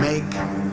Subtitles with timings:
[0.00, 0.24] Make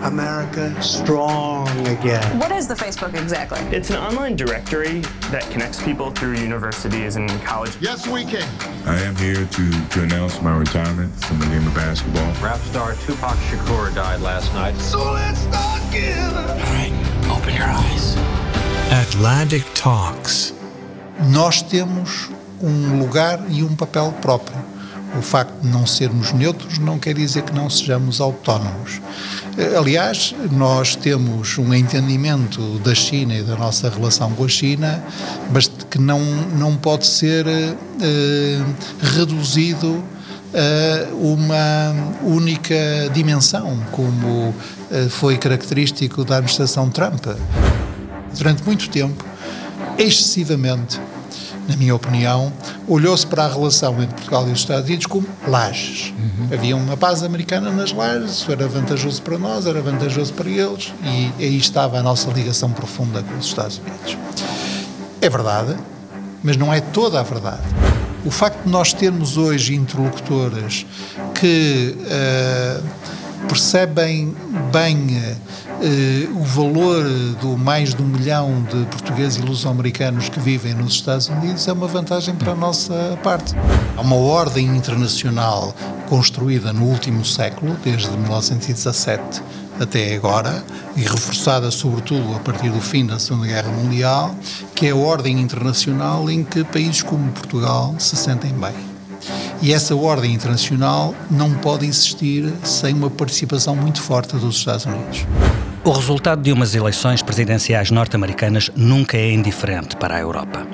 [0.04, 2.40] America strong again.
[2.40, 3.60] What is the Facebook exactly?
[3.76, 7.76] It's an online directory that connects people through universities and college.
[7.82, 8.48] Yes, we can.
[8.86, 12.32] I am here to, to announce my retirement from the game of basketball.
[12.42, 14.76] Rap star Tupac Shakur died last night.
[14.78, 16.34] So let's start again.
[16.34, 18.16] All right, open your eyes.
[18.90, 20.54] Atlantic Talks.
[21.34, 22.30] Nós temos
[22.62, 24.77] um lugar e um papel próprio.
[25.18, 29.02] O facto de não sermos neutros não quer dizer que não sejamos autónomos.
[29.76, 35.04] Aliás, nós temos um entendimento da China e da nossa relação com a China,
[35.90, 36.20] que não,
[36.56, 38.62] não pode ser eh,
[39.02, 40.04] reduzido
[40.54, 42.76] a uma única
[43.12, 44.54] dimensão, como
[44.92, 47.26] eh, foi característico da administração Trump.
[48.38, 49.26] Durante muito tempo,
[49.98, 51.00] excessivamente,
[51.68, 52.52] na minha opinião,
[52.88, 56.14] olhou-se para a relação entre Portugal e os Estados Unidos como lajes.
[56.18, 56.50] Uhum.
[56.54, 60.94] Havia uma paz americana nas lajes, isso era vantajoso para nós, era vantajoso para eles,
[61.04, 64.18] e aí estava a nossa ligação profunda com os Estados Unidos.
[65.22, 65.76] É verdade,
[66.44, 67.64] mas não é toda a verdade.
[68.26, 70.86] O facto de nós termos hoje interlocutores
[71.34, 74.36] que uh, percebem
[74.72, 75.67] bem Uh,
[76.36, 77.04] o valor
[77.40, 81.74] do mais de um milhão de portugueses e luso-americanos que vivem nos Estados Unidos é
[81.74, 83.54] uma vantagem para a nossa parte.
[83.96, 85.76] Há uma ordem internacional
[86.10, 89.42] construída no último século, desde 1917
[89.80, 90.64] até agora,
[90.96, 94.36] e reforçada sobretudo a partir do fim da Segunda Guerra Mundial,
[94.74, 98.74] que é a ordem internacional em que países como Portugal se sentem bem.
[99.62, 105.26] E essa ordem internacional não pode existir sem uma participação muito forte dos Estados Unidos.
[105.88, 110.68] O resultado de umas eleições presidenciais norte-americanas nunca é indiferente para a Europa.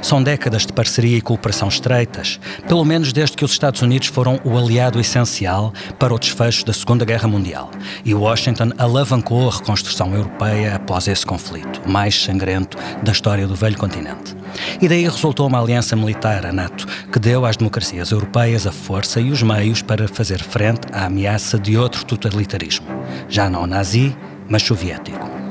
[0.00, 4.40] São décadas de parceria e cooperação estreitas, pelo menos desde que os Estados Unidos foram
[4.42, 7.70] o aliado essencial para o desfecho da Segunda Guerra Mundial,
[8.06, 13.76] e Washington alavancou a reconstrução europeia após esse conflito, mais sangrento da história do velho
[13.76, 14.34] continente.
[14.80, 19.20] E daí resultou uma aliança militar, a NATO, que deu às democracias europeias a força
[19.20, 22.86] e os meios para fazer frente à ameaça de outro totalitarismo,
[23.28, 24.16] já não nazi,
[24.48, 25.44] mas soviético.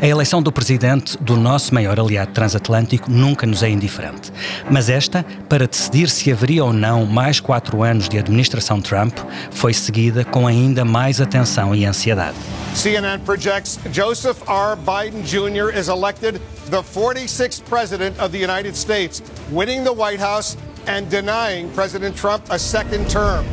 [0.00, 4.32] A eleição do presidente do nosso maior aliado transatlântico nunca nos é indiferente.
[4.70, 9.16] Mas esta, para decidir se haveria ou não mais quatro anos de administração Trump,
[9.50, 12.36] foi seguida com ainda mais atenção e ansiedade.
[12.74, 14.76] CNN projects Joseph R.
[14.76, 15.76] Biden Jr.
[15.76, 16.40] is elected
[16.70, 20.56] the 46th president of the United States, winning the White House
[20.86, 23.44] and denying President Trump a second term.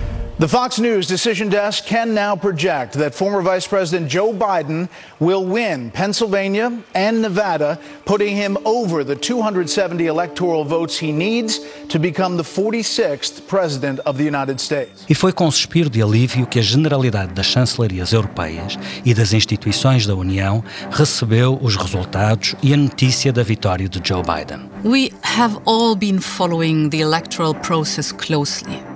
[0.41, 5.45] The Fox News decision desk can now project that former Vice President Joe Biden will
[5.45, 11.59] win Pennsylvania and Nevada, putting him over the 270 electoral votes he needs
[11.89, 15.05] to become the 46th President of the United States.
[15.07, 19.33] E foi com um suspiro de alívio que a generalidade das chancelarias europeias e das
[19.33, 24.71] instituições da União recebeu os resultados e a notícia da vitória de Joe Biden.
[24.83, 28.90] We have all been following the electoral process closely.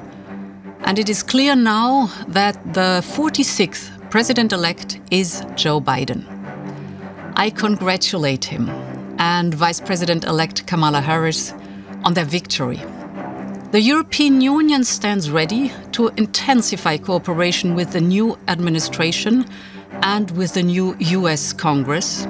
[0.86, 6.24] And it is clear now that the 46th president elect is Joe Biden.
[7.36, 8.70] I congratulate him
[9.18, 11.54] and Vice President elect Kamala Harris
[12.04, 12.80] on their victory.
[13.72, 19.44] The European Union stands ready to intensify cooperation with the new administration
[20.04, 22.28] and with the new US Congress.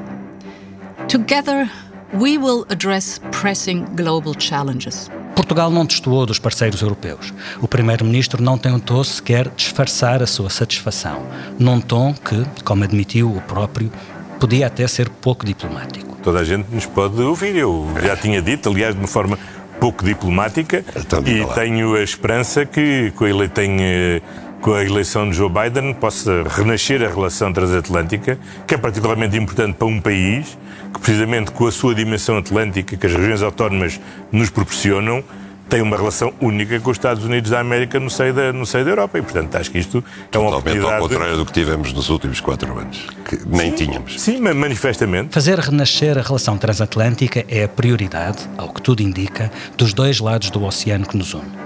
[1.09, 1.69] Together,
[2.13, 5.09] we will address pressing global challenges.
[5.35, 7.33] Portugal não destoou dos parceiros europeus.
[7.61, 11.23] O primeiro-ministro não tentou sequer disfarçar a sua satisfação,
[11.59, 13.91] num tom que, como admitiu o próprio,
[14.39, 16.15] podia até ser pouco diplomático.
[16.23, 17.55] Toda a gente nos pode ouvir.
[17.55, 19.37] Eu já tinha dito, aliás, de uma forma
[19.79, 24.21] pouco diplomática, então, e tenho a esperança que ele tenha,
[24.65, 29.75] com a eleição de Joe Biden possa renascer a relação transatlântica, que é particularmente importante
[29.75, 30.57] para um país
[30.91, 34.01] que, precisamente com a sua dimensão atlântica que as regiões autónomas
[34.31, 35.23] nos proporcionam,
[35.69, 38.83] tem uma relação única com os Estados Unidos da América no seio da, no seio
[38.83, 39.19] da Europa.
[39.19, 40.93] E, portanto, acho que isto é uma oportunidade...
[40.95, 44.19] ao contrário do que tivemos nos últimos quatro anos, que nem sim, tínhamos.
[44.19, 45.31] Sim, manifestamente.
[45.31, 50.49] Fazer renascer a relação transatlântica é a prioridade, ao que tudo indica, dos dois lados
[50.49, 51.64] do oceano que nos une.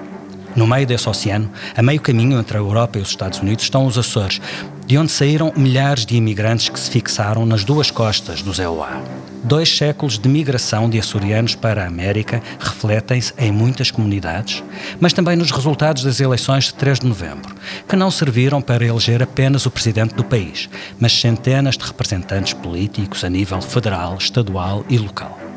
[0.59, 3.85] No meio desse oceano, a meio caminho entre a Europa e os Estados Unidos, estão
[3.85, 4.41] os Açores,
[4.85, 9.01] de onde saíram milhares de imigrantes que se fixaram nas duas costas do Zeuá.
[9.41, 14.61] Dois séculos de migração de açorianos para a América refletem-se em muitas comunidades,
[14.99, 17.55] mas também nos resultados das eleições de 3 de novembro,
[17.87, 20.69] que não serviram para eleger apenas o presidente do país,
[20.99, 25.48] mas centenas de representantes políticos a nível federal, estadual e local.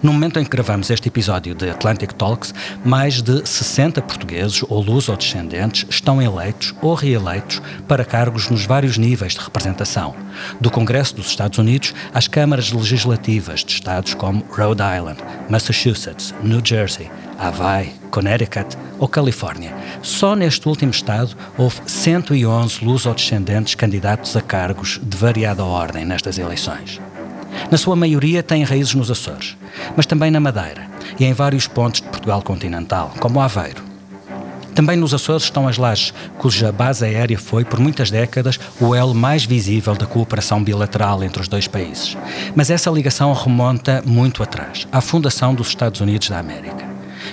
[0.00, 2.54] No momento em que gravamos este episódio de Atlantic Talks,
[2.84, 9.32] mais de 60 portugueses ou luso-descendentes estão eleitos ou reeleitos para cargos nos vários níveis
[9.32, 10.14] de representação,
[10.60, 15.18] do Congresso dos Estados Unidos às câmaras legislativas de estados como Rhode Island,
[15.50, 19.74] Massachusetts, New Jersey, Hawaii, Connecticut ou Califórnia.
[20.00, 27.00] Só neste último estado houve 111 luso-descendentes candidatos a cargos de variada ordem nestas eleições.
[27.70, 29.56] Na sua maioria têm raízes nos Açores,
[29.96, 30.86] mas também na Madeira
[31.18, 33.88] e em vários pontos de Portugal continental, como Aveiro.
[34.74, 39.12] Também nos Açores estão as lajes, cuja base aérea foi, por muitas décadas, o elo
[39.12, 42.16] mais visível da cooperação bilateral entre os dois países.
[42.54, 46.86] Mas essa ligação remonta muito atrás, à fundação dos Estados Unidos da América.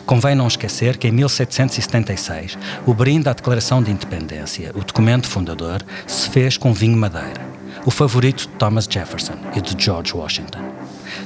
[0.07, 5.83] Convém não esquecer que em 1776, o brinde à Declaração de Independência, o documento fundador,
[6.07, 7.54] se fez com vinho madeira
[7.85, 10.59] o favorito de Thomas Jefferson e de George Washington.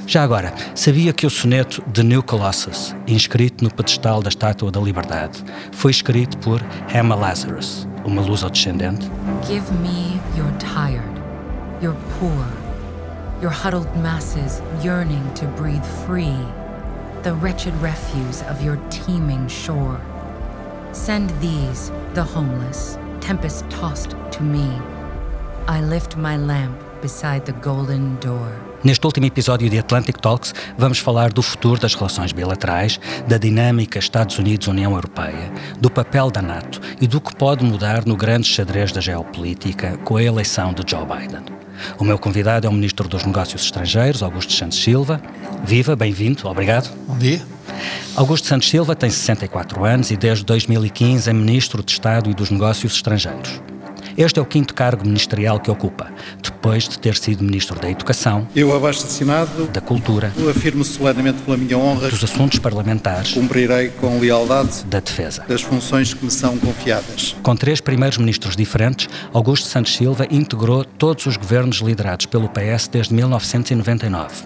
[0.06, 4.80] Já agora, sabia que o soneto The New Colossus, inscrito no pedestal da Estátua da
[4.80, 5.42] Liberdade,
[5.72, 6.60] foi escrito por
[6.92, 9.10] Emma Lazarus, uma luso-descendente?
[9.46, 11.10] Give me your tired,
[11.80, 12.46] your poor,
[13.40, 16.36] your huddled masses yearning to breathe free,
[17.22, 19.98] the wretched refuse of your teeming shore.
[20.92, 24.68] Send these, the homeless, tempest-tossed to me.
[25.68, 28.70] I lift my lamp beside the golden door.
[28.82, 32.98] Neste último episódio de Atlantic Talks, vamos falar do futuro das relações bilaterais,
[33.28, 38.16] da dinâmica Estados Unidos-União Europeia, do papel da NATO e do que pode mudar no
[38.16, 41.42] grande xadrez da geopolítica com a eleição de Joe Biden.
[41.98, 45.20] O meu convidado é o Ministro dos Negócios Estrangeiros, Augusto Santos Silva.
[45.64, 46.90] Viva, bem-vindo, obrigado.
[47.06, 47.42] Bom dia.
[48.16, 52.50] Augusto Santos Silva tem 64 anos e desde 2015 é Ministro de Estado e dos
[52.50, 53.60] Negócios Estrangeiros.
[54.20, 56.12] Este é o quinto cargo ministerial que ocupa,
[56.42, 58.46] depois de ter sido Ministro da Educação.
[58.54, 58.70] Eu,
[59.72, 60.30] da Cultura.
[60.50, 62.10] Afirmo solenemente pela minha honra.
[62.10, 63.32] Dos Assuntos Parlamentares.
[63.32, 64.84] Cumprirei com lealdade.
[64.84, 65.42] Da Defesa.
[65.48, 67.34] Das funções que me são confiadas.
[67.42, 72.88] Com três primeiros ministros diferentes, Augusto Santos Silva integrou todos os governos liderados pelo PS
[72.88, 74.44] desde 1999.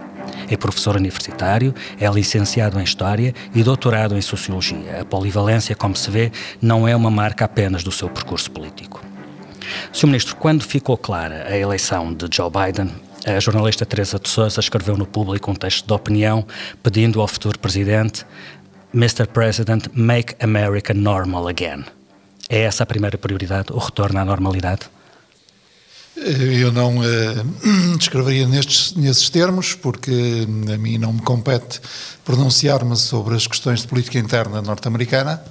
[0.49, 5.01] É professor universitário, é licenciado em História e doutorado em Sociologia.
[5.01, 6.31] A polivalência, como se vê,
[6.63, 9.14] não é uma marca apenas do seu percurso político.
[9.93, 10.07] Sr.
[10.07, 12.91] Ministro, quando ficou clara a eleição de Joe Biden,
[13.27, 16.47] a jornalista Teresa de Sousa escreveu no público um texto de opinião
[16.83, 18.27] pedindo ao futuro presidente
[18.95, 19.27] Mr.
[19.27, 21.85] President, make America normal again.
[22.49, 24.83] É essa a primeira prioridade, o retorno à normalidade?
[26.17, 27.05] Eu não uh,
[27.99, 31.81] descreveria nestes, nesses termos, porque a mim não me compete
[32.25, 35.43] pronunciar-me sobre as questões de política interna norte-americana.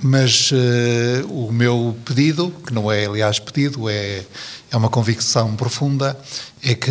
[0.00, 4.24] Mas uh, o meu pedido, que não é, aliás, pedido, é,
[4.70, 6.16] é uma convicção profunda,
[6.62, 6.90] é que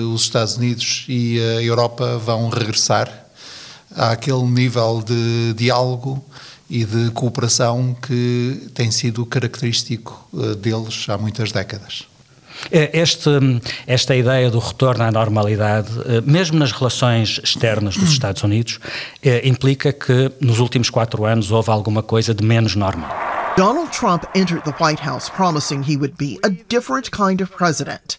[0.00, 3.26] uh, os Estados Unidos e a Europa vão regressar
[3.94, 6.24] àquele nível de diálogo
[6.68, 12.06] e de cooperação que tem sido característico uh, deles há muitas décadas.
[12.70, 13.30] É, este,
[13.86, 18.78] esta ideia do retorno à normalidade, eh, mesmo nas relações externas dos Estados Unidos,
[19.22, 23.10] é, implica que nos últimos quatro anos houve alguma coisa de menos normal.
[23.56, 28.18] Donald Trump entered the White House promising he would be a different kind of president.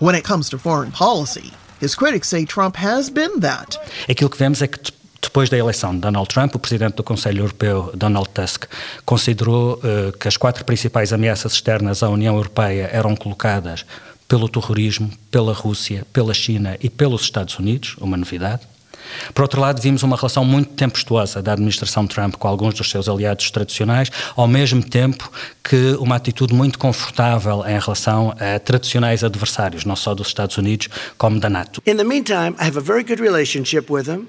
[0.00, 3.78] When it comes to foreign policy, his critics say Trump has been that.
[4.08, 4.78] Aquilo que vemos é que
[5.22, 8.64] depois da eleição de Donald Trump, o presidente do Conselho Europeu, Donald Tusk,
[9.06, 13.86] considerou uh, que as quatro principais ameaças externas à União Europeia eram colocadas
[14.28, 18.62] pelo terrorismo, pela Rússia, pela China e pelos Estados Unidos, uma novidade.
[19.34, 23.08] Por outro lado, vimos uma relação muito tempestuosa da administração Trump com alguns dos seus
[23.08, 25.30] aliados tradicionais, ao mesmo tempo
[25.62, 30.88] que uma atitude muito confortável em relação a tradicionais adversários, não só dos Estados Unidos,
[31.18, 31.82] como da NATO.
[31.86, 34.26] In the meantime, I have a very good relationship with them.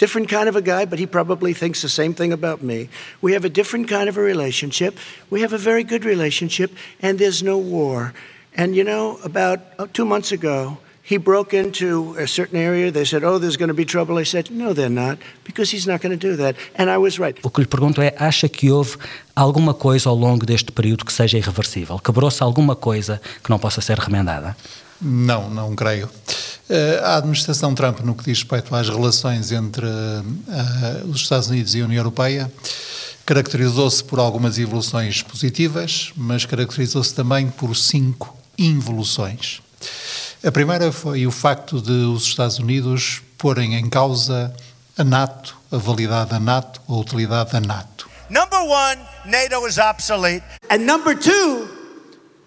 [0.00, 2.88] Different kind of a guy, but he probably thinks the same thing about me.
[3.20, 4.96] We have a different kind of a relationship.
[5.28, 8.12] We have a very good relationship, and there's no war.
[8.56, 12.90] And you know, about uh, two months ago, he broke into a certain area.
[12.90, 15.86] They said, "Oh, there's going to be trouble." I said, "No, they're not, because he's
[15.86, 17.38] not going to do that." And I was right.
[17.42, 18.96] O que lhe pergunto é: acha que houve
[19.36, 21.98] alguma coisa ao longo deste período que seja irreversível?
[21.98, 24.56] Quebrou-se alguma coisa que não possa ser remendada?
[25.00, 26.08] Não, não creio.
[26.70, 31.74] Eh, a administração Trump, no que diz respeito às relações entre uh, os Estados Unidos
[31.74, 32.50] e a União Europeia,
[33.30, 39.62] Caracterizou-se por algumas evoluções positivas, mas caracterizou-se também por cinco involuções.
[40.44, 44.52] A primeira foi o facto de os Estados Unidos porem em causa
[44.98, 48.10] a NATO, a validade da NATO, a utilidade da NATO.
[48.28, 50.44] Number one, NATO is obsolete.
[50.68, 51.68] And number two,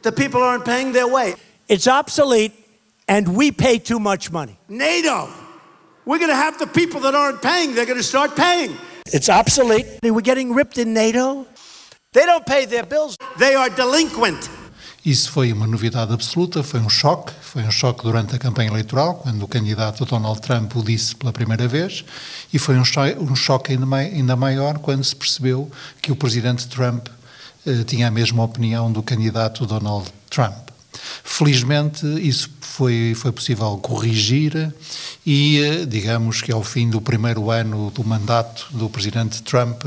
[0.02, 1.36] the people aren't paying their way.
[1.70, 2.63] It's obsolete
[3.08, 4.58] and we pay too much money.
[4.68, 5.30] NATO,
[6.06, 8.76] we're going to have the people that aren't paying, they're going to start paying.
[9.08, 9.86] It's obsolete.
[10.04, 11.46] We're getting ripped in NATO.
[12.14, 13.18] They don't pay their bills.
[13.38, 14.50] They are delinquent.
[15.06, 19.16] Isso foi uma novidade absoluta, foi um choque, foi um choque durante a campanha eleitoral,
[19.16, 22.06] quando o candidato Donald Trump o disse pela primeira vez,
[22.54, 25.70] e foi um, cho um choque ainda, mai ainda, maior quando se percebeu
[26.02, 27.10] que o presidente Trump
[27.68, 30.70] eh, tinha a mesma opinião do candidato Donald Trump.
[31.24, 34.74] Felizmente, isso foi, foi possível corrigir
[35.26, 39.84] e, eh, digamos que ao fim do primeiro ano do mandato do presidente Trump,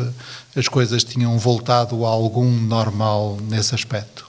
[0.55, 4.27] as coisas tinham voltado a algum normal nesse aspecto.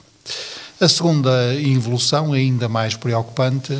[0.80, 3.76] A segunda evolução, ainda mais preocupante,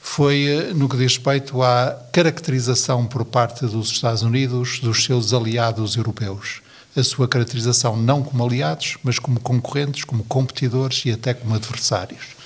[0.00, 5.34] foi eh, no que diz respeito à caracterização por parte dos Estados Unidos dos seus
[5.34, 6.62] aliados europeus.
[6.96, 12.37] A sua caracterização não como aliados, mas como concorrentes, como competidores e até como adversários.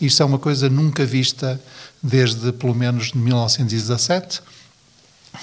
[0.00, 1.60] Isto é uma coisa nunca vista
[2.02, 4.42] desde pelo menos 1917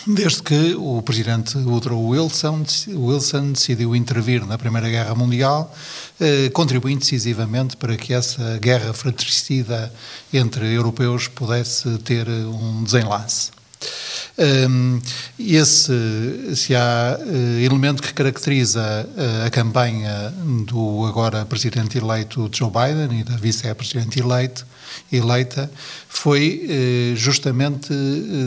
[0.08, 5.74] desde que o presidente Woodrow Wilson, Wilson decidiu intervir na Primeira Guerra Mundial,
[6.20, 9.94] eh, contribuindo decisivamente para que essa guerra fratricida
[10.34, 13.52] entre europeus pudesse ter um desenlace.
[14.38, 15.00] Um,
[15.38, 15.94] esse,
[16.56, 20.34] se há uh, elemento que caracteriza uh, a campanha
[20.66, 24.20] do agora presidente eleito Joe Biden e da vice-presidente
[25.12, 25.72] eleita,
[26.08, 26.66] foi
[27.14, 27.94] uh, justamente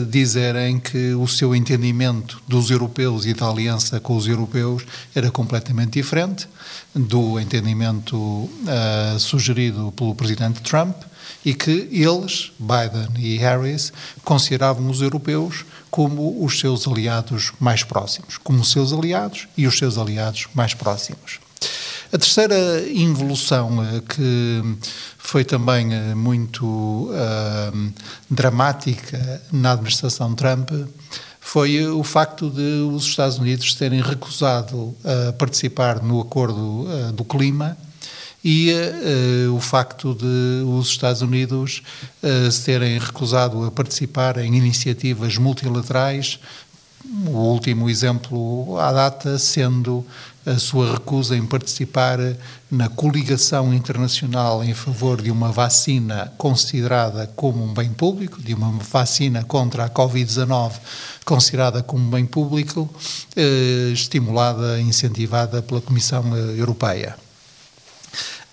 [0.09, 5.91] dizerem que o seu entendimento dos europeus e da aliança com os europeus era completamente
[5.91, 6.47] diferente
[6.95, 8.49] do entendimento
[9.19, 10.95] sugerido pelo presidente Trump
[11.45, 18.37] e que eles, Biden e Harris, consideravam os europeus como os seus aliados mais próximos,
[18.39, 21.39] como seus aliados e os seus aliados mais próximos.
[22.11, 24.77] A terceira involução, eh, que
[25.17, 27.93] foi também eh, muito uh,
[28.29, 30.69] dramática na administração Trump,
[31.39, 37.23] foi o facto de os Estados Unidos terem recusado uh, participar no acordo uh, do
[37.23, 37.77] clima
[38.47, 41.81] e uh, o facto de os Estados Unidos
[42.21, 46.39] uh, se terem recusado a participar em iniciativas multilaterais,
[47.25, 50.05] o último exemplo à data sendo
[50.45, 52.19] a sua recusa em participar
[52.69, 58.71] na coligação internacional em favor de uma vacina considerada como um bem público, de uma
[58.73, 60.73] vacina contra a Covid-19
[61.25, 62.87] considerada como um bem público,
[63.35, 67.24] eh, estimulada, incentivada pela Comissão Europeia.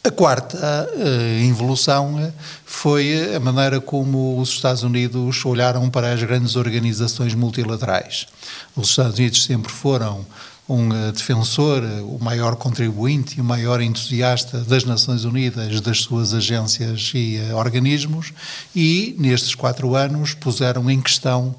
[0.05, 0.59] A quarta
[0.97, 2.33] uh, involução uh,
[2.65, 8.27] foi a maneira como os Estados Unidos olharam para as grandes organizações multilaterais.
[8.75, 10.27] Os Estados Unidos sempre foram
[10.69, 17.13] um defensor, o maior contribuinte e o maior entusiasta das Nações Unidas, das suas agências
[17.15, 18.33] e organismos,
[18.75, 21.55] e nestes quatro anos puseram em questão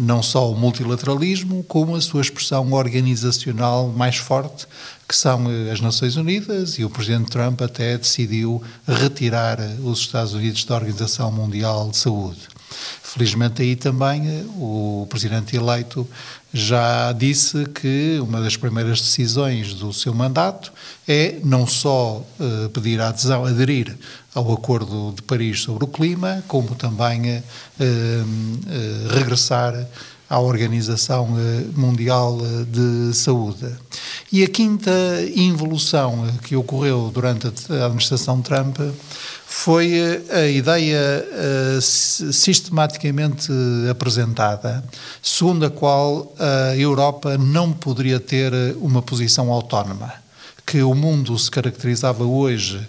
[0.00, 4.66] não só o multilateralismo, como a sua expressão organizacional mais forte,
[5.10, 9.98] que são eh, as Nações Unidas, e o Presidente Trump até decidiu retirar eh, os
[9.98, 12.38] Estados Unidos da Organização Mundial de Saúde.
[13.02, 16.08] Felizmente aí também eh, o Presidente eleito
[16.54, 20.72] já disse que uma das primeiras decisões do seu mandato
[21.08, 22.24] é não só
[22.72, 23.96] pedir a adesão, aderir
[24.34, 27.42] ao Acordo de Paris sobre o clima, como também uh,
[27.80, 29.74] uh, regressar
[30.30, 31.28] à Organização
[31.76, 33.66] Mundial de Saúde.
[34.32, 34.92] E a quinta
[35.34, 38.78] involução que ocorreu durante a administração Trump
[39.44, 41.26] foi a ideia
[41.82, 43.50] sistematicamente
[43.90, 44.84] apresentada,
[45.20, 50.12] segundo a qual a Europa não poderia ter uma posição autónoma,
[50.64, 52.80] que o mundo se caracterizava hoje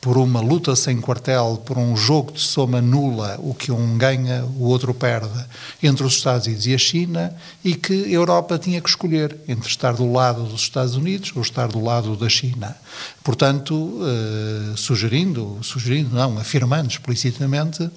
[0.00, 4.44] por uma luta sem quartel, por um jogo de soma nula, o que um ganha,
[4.56, 5.44] o outro perde,
[5.82, 9.68] entre os Estados Unidos e a China, e que a Europa tinha que escolher entre
[9.68, 12.74] estar do lado dos Estados Unidos ou estar do lado da China.
[13.22, 17.90] Portanto, eh, sugerindo, sugerindo, não, afirmando explicitamente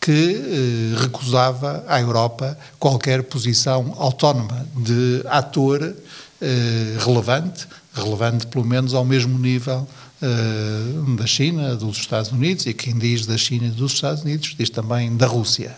[0.00, 5.94] que eh, recusava à Europa qualquer posição autónoma de ator
[6.40, 9.86] eh, relevante, relevante pelo menos ao mesmo nível
[10.22, 14.54] uh, da China, dos Estados Unidos, e quem diz da China e dos Estados Unidos
[14.58, 15.76] diz também da Rússia.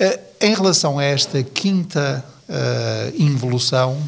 [0.00, 4.00] Uh, em relação a esta quinta uh, involução,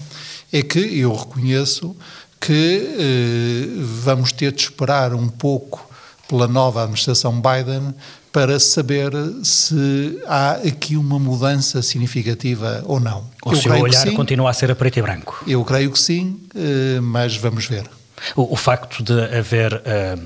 [0.53, 1.97] é que eu reconheço
[2.41, 5.89] que eh, vamos ter de esperar um pouco
[6.29, 7.95] pela nova administração Biden
[8.33, 9.11] para saber
[9.43, 13.25] se há aqui uma mudança significativa ou não.
[13.45, 15.43] O Eu seu olhar continua a ser a preto e branco?
[15.47, 17.89] Eu creio que sim, eh, mas vamos ver.
[18.35, 20.23] O, o, facto de haver, uh,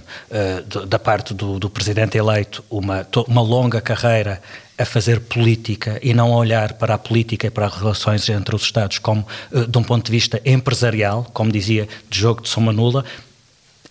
[0.73, 4.41] uh, da parte do, do, presidente eleito, uma, uma longa carreira
[4.79, 8.55] a fazer política e não a olhar para a política e para as relações entre
[8.55, 12.49] os Estados como, uh, de um ponto de vista empresarial, como dizia, de jogo de
[12.49, 13.05] soma nula,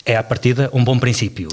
[0.06, 1.50] é, à partida, um bom princípio.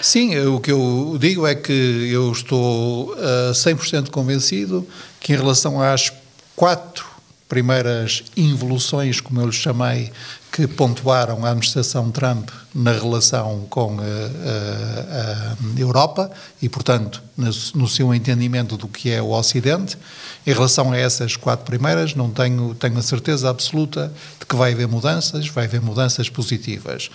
[0.00, 1.72] Sim, o que eu digo é que
[2.10, 4.86] eu estou uh, 100% convencido
[5.20, 6.10] que, em relação às
[6.56, 7.06] quatro
[7.48, 10.12] primeiras involuções, como eu lhes chamei,
[10.58, 16.28] que pontuaram a administração Trump na relação com a, a, a Europa
[16.60, 19.96] e, portanto, no, seu entendimento do que é o Ocidente.
[20.44, 24.72] Em relação a essas quatro primeiras, não tenho, tenho a certeza absoluta de que vai
[24.72, 27.08] haver mudanças, vai haver mudanças positivas.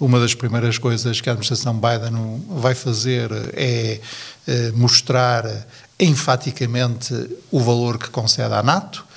[0.00, 4.00] Uma das primeiras coisas que a administração Biden vai fazer é,
[4.46, 5.44] é mostrar
[6.00, 7.12] enfaticamente
[7.50, 9.07] o valor que concede à NATO, eh,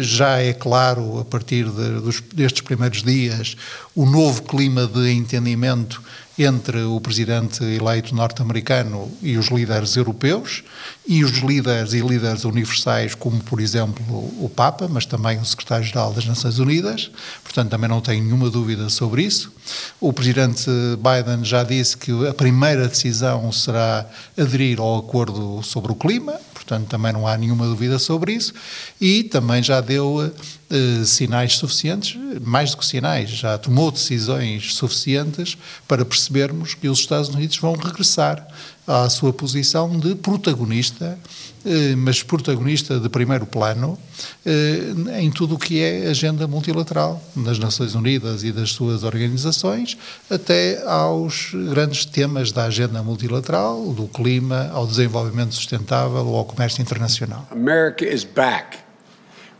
[0.00, 3.56] já é claro, a partir de, dos, destes primeiros dias,
[3.94, 6.02] o novo clima de entendimento
[6.38, 10.64] entre o presidente eleito norte-americano e os líderes europeus,
[11.06, 14.02] e os líderes e líderes universais, como por exemplo
[14.42, 17.10] o Papa, mas também o secretário-geral das Nações Unidas,
[17.44, 19.52] portanto também não tenho nenhuma dúvida sobre isso.
[20.00, 24.06] O presidente Biden já disse que a primeira decisão será
[24.38, 28.52] aderir ao acordo sobre o clima, portanto também não há nenhuma dúvida sobre isso,
[29.00, 30.32] e também já deu
[30.70, 37.00] eh, sinais suficientes, mais do que sinais, já tomou decisões suficientes para percebermos que os
[37.00, 38.46] Estados Unidos vão regressar
[38.86, 41.51] à sua posição de protagonista, eh,
[41.96, 43.98] mas protagonista de primeiro plano
[44.44, 49.96] eh, em tudo o que é agenda multilateral, das Nações Unidas e das suas organizações,
[50.30, 56.82] até aos grandes temas da agenda multilateral, do clima, ao desenvolvimento sustentável ou ao comércio
[56.82, 57.46] internacional.
[57.50, 58.78] America is back,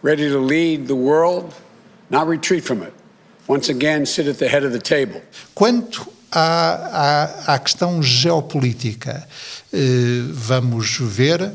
[0.02, 1.49] ready to lead the world,
[2.11, 2.92] not retreat from it.
[3.49, 5.21] Once again, sit at the head of the table.
[5.54, 9.26] Quanto à, à, à questão geopolítica.
[9.73, 11.52] Eh, vamos ver,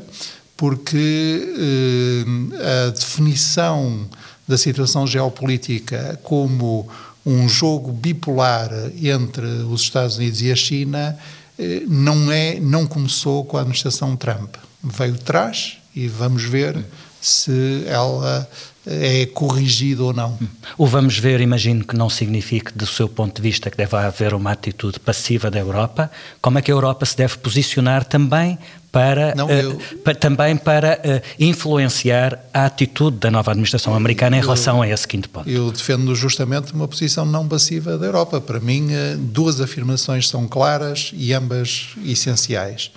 [0.58, 4.08] porque eh, a definição
[4.46, 6.88] da situação geopolítica como
[7.24, 11.16] um jogo bipolar entre os Estados Unidos e a China
[11.56, 16.84] eh, não é não começou com a administração Trump veio de trás e vamos ver
[17.20, 18.48] se ela
[18.86, 20.38] é corrigido ou não.
[20.78, 24.32] O vamos ver, imagino que não signifique, do seu ponto de vista, que deve haver
[24.32, 26.10] uma atitude passiva da Europa.
[26.40, 28.58] Como é que a Europa se deve posicionar também
[28.90, 34.36] para, não, eu, uh, para também para uh, influenciar a atitude da nova administração americana
[34.36, 35.48] em eu, relação a esse quinto ponto?
[35.48, 38.40] Eu defendo justamente uma posição não passiva da Europa.
[38.40, 42.90] Para mim, uh, duas afirmações são claras e ambas essenciais.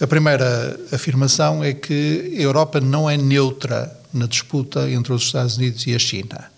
[0.00, 5.56] A primeira afirmação é que a Europa não é neutra na disputa entre os Estados
[5.56, 6.50] Unidos e a China.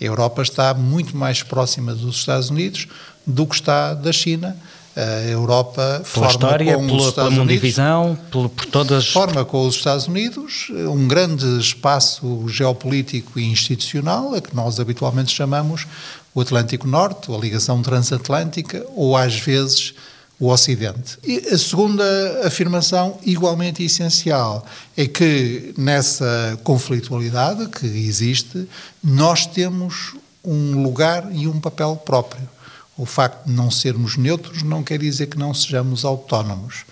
[0.00, 2.88] A Europa está muito mais próxima dos Estados Unidos
[3.26, 4.56] do que está da China.
[4.96, 9.66] A Europa pela forma história, com pela, os Estados pela por, por todas forma com
[9.66, 15.86] os Estados Unidos um grande espaço geopolítico e institucional a que nós habitualmente chamamos
[16.34, 19.94] o Atlântico Norte, a ligação transatlântica ou às vezes
[20.38, 21.18] o Ocidente.
[21.24, 22.04] E a segunda
[22.44, 24.64] afirmação, igualmente essencial,
[24.96, 28.68] é que nessa conflitualidade que existe,
[29.02, 32.55] nós temos um lugar e um papel próprio.
[32.98, 36.84] O facto de não sermos neutros não quer dizer que não sejamos autónomos.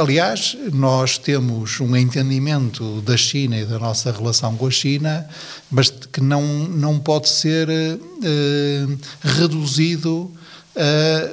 [0.00, 5.28] Aliás, nós temos um entendimento da China e da nossa relação com a China,
[5.68, 8.86] mas que não, não pode ser eh,
[9.20, 10.30] reduzido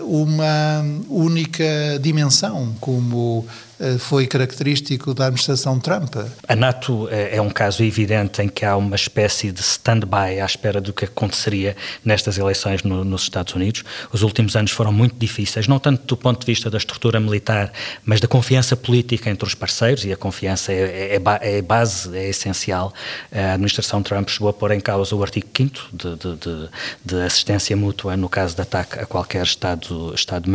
[0.05, 1.63] uma única
[1.99, 6.15] dimensão, como eh, foi característico da administração Trump.
[6.47, 10.45] A NATO eh, é um caso evidente em que há uma espécie de stand-by à
[10.45, 13.83] espera do que aconteceria nestas eleições no, nos Estados Unidos.
[14.11, 17.71] Os últimos anos foram muito difíceis, não tanto do ponto de vista da estrutura militar,
[18.05, 22.29] mas da confiança política entre os parceiros, e a confiança é, é, é base, é
[22.29, 22.93] essencial.
[23.31, 26.69] A administração Trump chegou a pôr em causa o artigo 5 de, de, de,
[27.03, 30.15] de assistência mútua no caso de ataque a qualquer Estado-membro.
[30.15, 30.49] Estado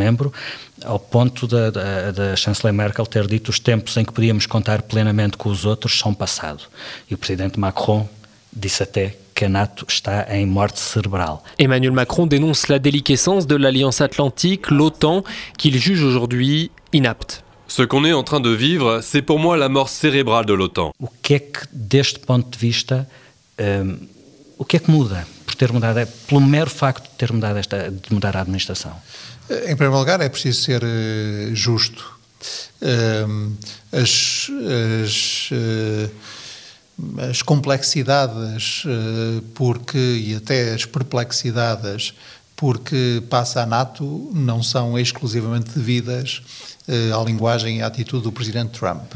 [0.87, 4.81] ao ponto da, da, da, chanceler Merkel ter dito os tempos em que podíamos contar
[4.81, 6.63] plenamente com os outros são passado.
[7.09, 8.07] E o presidente Macron
[8.51, 11.43] disse até que a NATO está em morte cerebral.
[11.59, 15.23] Emmanuel Macron dénonce la déliquescence de l'Alliance Atlantique, l'OTAN,
[15.57, 17.43] qu'il juge aujourd'hui inapte.
[17.67, 20.93] Ce qu'on est en train de vivre, c'est pour moi la mort cérébrale de l'OTAN.
[20.99, 23.05] O que é que, deste ponto de vista,
[23.59, 23.97] um,
[24.57, 25.27] o que é que muda?
[25.57, 28.93] ter mudado, pelo mero facto de ter mudado esta, de mudar a administração?
[29.49, 32.17] Em primeiro lugar, é preciso ser uh, justo.
[32.81, 33.53] Uh,
[33.91, 34.49] as,
[35.03, 36.11] as, uh,
[37.29, 38.83] as complexidades
[39.53, 42.13] porque, e até as perplexidades
[42.55, 46.41] porque passa a NATO não são exclusivamente devidas
[47.15, 49.13] à linguagem e à atitude do Presidente Trump.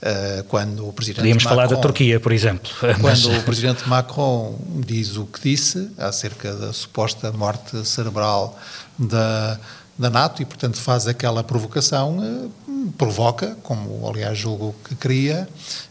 [0.00, 2.70] Uh, quando o presidente Podíamos Macron, falar da Turquia, por exemplo.
[2.78, 3.24] Quando Mas...
[3.24, 4.56] o presidente Macron
[4.86, 8.56] diz o que disse acerca da suposta morte cerebral
[8.98, 9.58] da,
[9.98, 15.48] da NATO e, portanto, faz aquela provocação, uh, provoca, como aliás julgo que queria,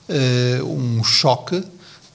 [0.09, 1.63] uh, um choque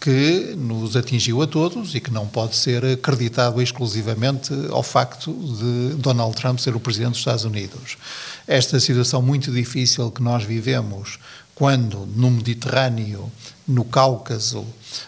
[0.02, 5.94] que nos atingiu a todos e que não pode ser acreditado exclusivamente ao facto de
[5.94, 7.96] Donald Trump ser o presidente dos Estados Unidos.
[8.44, 11.20] Esta situação muito difícil que nós vivemos
[11.54, 13.30] quando no Mediterrâneo,
[13.68, 14.66] no Cáucaso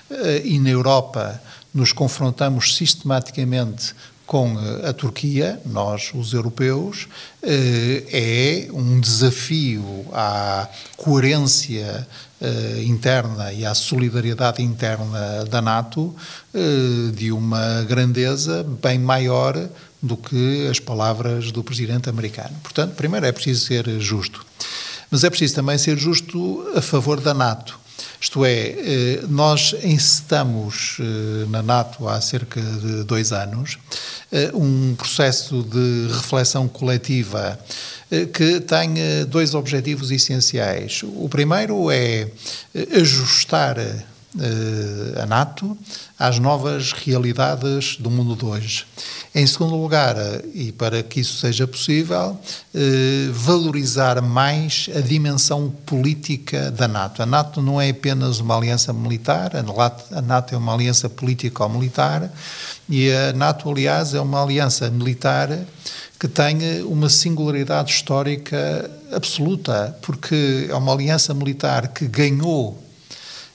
[0.08, 1.42] eh, e na Europa
[1.74, 7.08] nos confrontamos sistematicamente com eh, a Turquia, nós, os europeus,
[7.42, 12.06] eh, é um desafio à coerência
[12.84, 16.14] interna e à solidariedade interna da NATO
[17.14, 19.70] de uma grandeza bem maior
[20.02, 22.54] do que as palavras do presidente americano.
[22.62, 24.44] Portanto, primeiro é preciso ser justo.
[25.10, 27.78] Mas é preciso também ser justo a favor da NATO.
[28.20, 33.78] Isto é, eh, nós incitamos eh, na NATO há cerca de dois anos
[34.32, 37.58] eh, um processo de reflexão coletiva
[38.32, 38.94] que tem
[39.28, 41.02] dois objetivos essenciais.
[41.02, 42.28] O primeiro é
[43.00, 43.76] ajustar
[45.20, 45.76] a NATO
[46.18, 48.86] às novas realidades do mundo de hoje.
[49.34, 50.16] Em segundo lugar,
[50.52, 52.38] e para que isso seja possível,
[52.74, 57.22] eh, valorizar mais a dimensão política da NATO.
[57.22, 62.30] A NATO não é apenas uma aliança militar, a NATO é uma aliança político-militar
[62.88, 65.48] e a NATO, aliás, é uma aliança militar
[66.18, 72.83] que tem uma singularidade histórica absoluta, porque é uma aliança militar que ganhou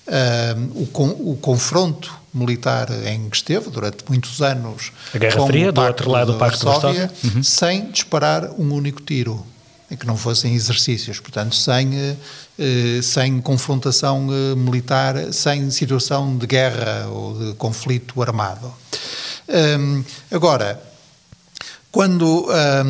[0.09, 5.81] uh, o, o confronto militar em que esteve durante muitos anos a Guerra Fria, do
[5.81, 7.43] outro lado do Pacto de Varsóvia, uhum.
[7.43, 9.45] sem disparar um único tiro,
[9.89, 11.89] em que não fossem exercícios, portanto, sem,
[12.59, 18.71] eh, sem confrontação eh, militar, sem situação de guerra ou de conflito armado.
[20.29, 20.79] Agora,
[21.91, 22.83] quando a,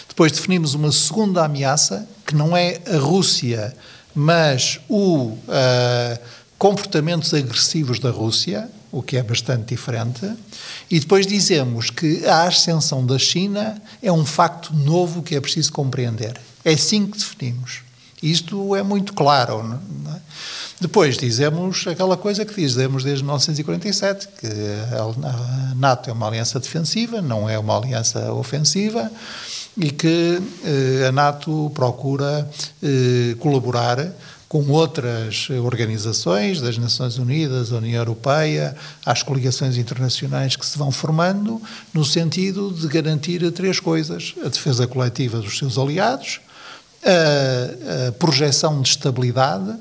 [0.09, 3.75] Depois definimos uma segunda ameaça, que não é a Rússia,
[4.15, 6.19] mas o uh,
[6.59, 10.31] comportamentos agressivos da Rússia, o que é bastante diferente.
[10.91, 15.73] E depois dizemos que a ascensão da China é um facto novo que é preciso
[15.73, 16.39] compreender.
[16.65, 17.81] É assim que definimos.
[18.23, 19.63] Isto é muito claro.
[19.63, 20.21] Não é?
[20.81, 27.23] Depois dizemos aquela coisa que dizemos desde 1947, que a NATO é uma aliança defensiva,
[27.23, 29.11] não é uma aliança ofensiva,
[29.77, 32.49] e que eh, a NATO procura
[32.83, 34.13] eh, colaborar
[34.53, 40.91] com outras organizações das Nações Unidas, a União Europeia, as coligações internacionais que se vão
[40.93, 41.59] formando,
[41.95, 46.43] no sentido de garantir três coisas: a defesa coletiva dos seus aliados,
[47.03, 49.75] a, a projeção de estabilidade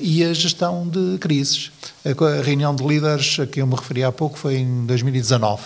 [0.00, 1.70] e a gestão de crises.
[2.04, 5.62] A, reunião de líderes a que eu me referi há pouco foi em 2019.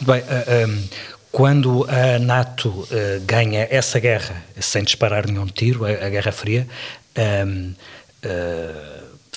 [0.00, 0.22] Muito bem.
[0.28, 0.84] Eh, ehm,
[1.30, 2.86] quando a NATO uh,
[3.26, 6.66] ganha essa guerra sem disparar nenhum tiro, a, Guerra Fria,
[7.14, 7.74] ehm,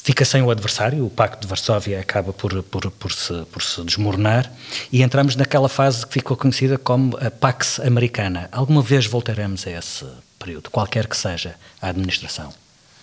[0.04, 3.84] fica sem o adversário, o Pacto de Varsóvia acaba por, por, por, se, por se
[3.84, 4.52] desmoronar
[4.92, 8.50] e entramos naquela fase que ficou conhecida como a Pax Americana.
[8.52, 10.06] Alguma vez voltaremos a esse
[10.40, 12.52] período, qualquer que seja a administração?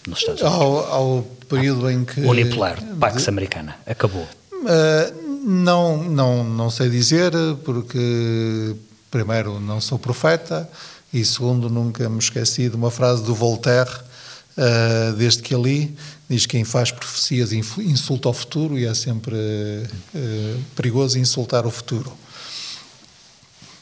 [0.09, 0.61] Nos Estados Unidos.
[0.61, 2.21] Ao, ao período em que.
[2.21, 4.27] Unipolar, Pax de, Americana, acabou.
[4.53, 7.33] Uh, Não, não, não sei dizer,
[7.64, 8.77] porque,
[9.11, 10.68] primeiro, não sou profeta,
[11.11, 15.97] e segundo, nunca me esqueci de uma frase do Voltaire, uh, desde que ali,
[16.29, 21.71] diz que quem faz profecias insulta o futuro e é sempre uh, perigoso insultar o
[21.71, 22.12] futuro.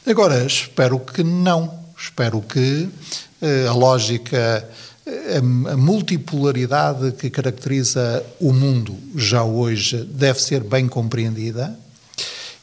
[0.07, 1.75] Agora, espero que não.
[1.99, 2.89] Espero que
[3.43, 4.69] uh, a lógica,
[5.07, 11.79] a, a multipolaridade que caracteriza o mundo já hoje deve ser bem compreendida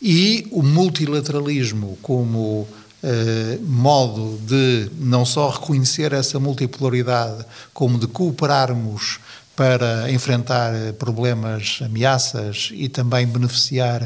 [0.02, 2.68] e o multilateralismo como
[3.02, 9.20] eh, modo de não só reconhecer essa multipolaridade, como de cooperarmos
[9.56, 14.02] para enfrentar problemas, ameaças e também beneficiar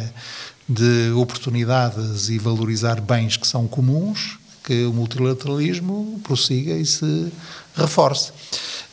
[0.68, 7.32] de oportunidades e valorizar bens que são comuns, que o multilateralismo prossiga e se
[7.78, 8.32] reforce.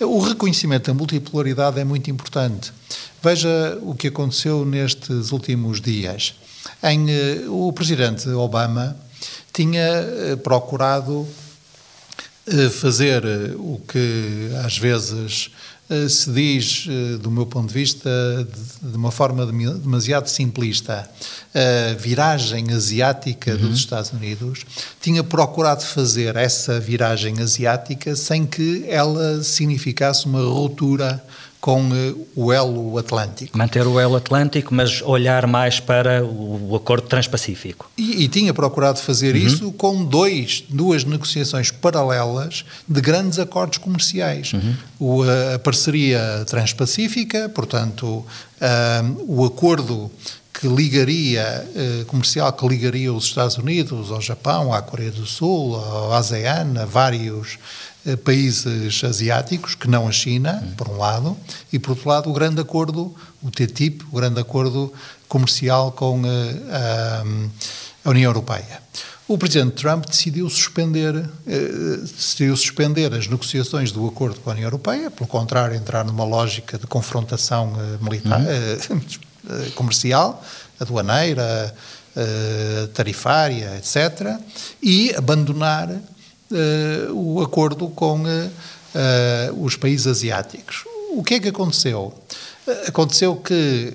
[0.00, 2.72] O reconhecimento da multipolaridade é muito importante.
[3.22, 6.34] Veja o que aconteceu nestes últimos dias.
[6.82, 8.96] Em, eh, o presidente Obama
[9.52, 11.26] tinha eh, procurado
[12.46, 13.24] eh, fazer
[13.56, 15.50] o que às vezes
[16.08, 16.86] se diz,
[17.20, 18.10] do meu ponto de vista,
[18.82, 21.08] de uma forma demasiado simplista,
[21.54, 23.58] a viragem asiática uhum.
[23.58, 24.64] dos Estados Unidos,
[25.00, 31.22] tinha procurado fazer essa viragem asiática sem que ela significasse uma ruptura
[31.64, 33.56] com eh, o elo atlântico.
[33.56, 37.90] Manter o elo atlântico, mas olhar mais para o acordo transpacífico.
[37.96, 39.40] E, e tinha procurado fazer uhum.
[39.40, 44.52] isso com dois, duas negociações paralelas de grandes acordos comerciais.
[44.52, 44.74] Uhum.
[45.00, 48.26] O, a, a, parceria transpacífica, portanto,
[49.26, 50.10] o acordo
[50.54, 55.74] que ligaria, uh, comercial que ligaria os Estados Unidos ao Japão, à Coreia do Sul,
[55.74, 57.58] ao ASEAN, a vários
[58.06, 60.74] uh, países asiáticos, que não a China, uhum.
[60.74, 61.36] por um lado,
[61.72, 63.12] e por outro lado o grande acordo,
[63.42, 64.92] o TTIP, o grande acordo
[65.28, 66.26] comercial com uh,
[66.70, 67.24] a,
[68.04, 68.80] a União Europeia.
[69.26, 71.14] O presidente Trump decidiu suspender,
[71.46, 76.76] decidiu suspender as negociações do acordo com a União Europeia, pelo contrário, entrar numa lógica
[76.76, 79.00] de confrontação militar, uhum.
[79.74, 80.44] Comercial,
[80.78, 81.74] aduaneira,
[82.94, 84.38] tarifária, etc.,
[84.82, 85.90] e abandonar
[87.12, 88.22] o acordo com
[89.56, 90.84] os países asiáticos.
[91.16, 92.14] O que é que aconteceu?
[92.86, 93.92] Aconteceu que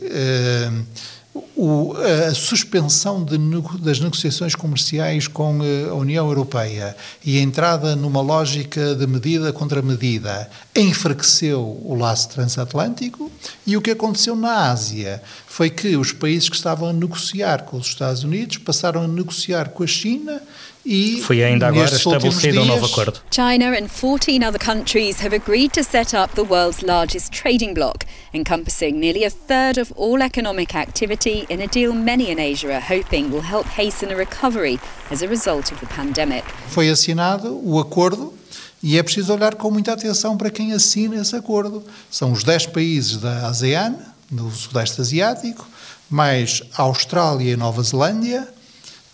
[1.33, 1.93] o,
[2.27, 3.37] a suspensão de,
[3.79, 9.81] das negociações comerciais com a União Europeia e a entrada numa lógica de medida contra
[9.81, 13.31] medida enfraqueceu o laço transatlântico
[13.67, 17.77] e o que aconteceu na Ásia foi que os países que estavam a negociar com
[17.77, 20.41] os Estados Unidos passaram a negociar com a China
[20.89, 23.21] e Foi ainda agora estabelecido um novo acordo.
[23.29, 28.07] China and 14 other countries have agreed to set up the world's largest trading bloc,
[28.33, 32.81] encompassing nearly a third of all economic activity in a deal many in Asia are
[32.81, 34.79] hoping will help hasten a recovery
[35.11, 36.43] as a result of the pandemic.
[36.69, 38.33] Foi assinado o acordo
[38.81, 41.83] e é preciso olhar com muita atenção para quem assina esse acordo.
[42.09, 43.95] São os 10 países da ASEAN,
[44.31, 45.67] do Sudeste Asiático,
[46.09, 48.47] mais Austrália e Nova Zelândia,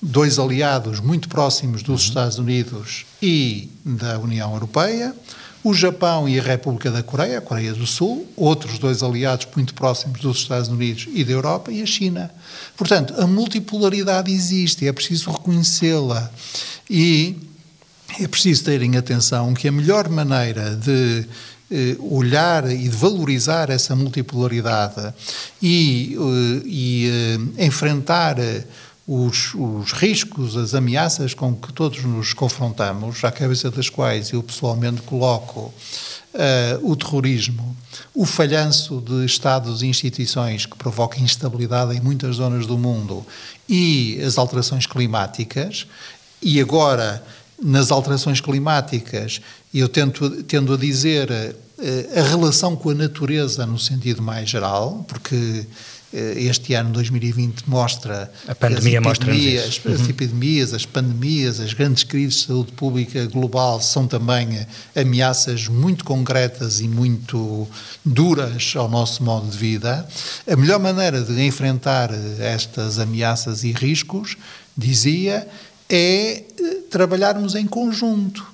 [0.06, 5.16] dois aliados muito próximos dos Estados Unidos e da União Europeia,
[5.64, 9.74] o Japão e a República da Coreia, a Coreia do Sul, outros dois aliados muito
[9.74, 12.30] próximos dos Estados Unidos e da Europa, e a China.
[12.78, 16.32] Portanto, a multipolaridade existe, é preciso reconhecê-la.
[16.88, 17.36] E
[18.20, 21.26] é preciso terem atenção que a melhor maneira de
[21.72, 25.12] eh, olhar e de valorizar essa multipolaridade
[25.60, 27.10] e, eh, e
[27.58, 28.38] eh, enfrentar
[29.08, 34.42] os, os, riscos, as ameaças com que todos nos confrontamos, à cabeça das quais eu
[34.42, 35.72] pessoalmente coloco
[36.34, 37.76] uh, o terrorismo,
[38.14, 43.26] o falhanço de Estados e instituições que provoca instabilidade em muitas zonas do mundo
[43.70, 45.86] e as alterações climáticas,
[46.42, 47.24] e agora
[47.62, 49.40] nas alterações climáticas,
[49.74, 55.06] eu tento, tendo a dizer uh, a relação com a natureza no sentido mais geral,
[55.08, 55.66] porque eh,
[56.14, 60.10] este ano 2020 mostra a pandemia as epidemias, mostra as, uhum.
[60.10, 66.06] epidemias, as pandemias, as grandes crises de saúde pública global são também eh, ameaças muito
[66.06, 67.68] concretas e muito
[68.04, 70.08] duras ao nosso modo de vida.
[70.48, 74.38] A melhor maneira de enfrentar eh, estas ameaças e riscos,
[74.78, 75.48] dizia,
[75.90, 76.44] é
[76.90, 78.46] trabalharmos em conjunto.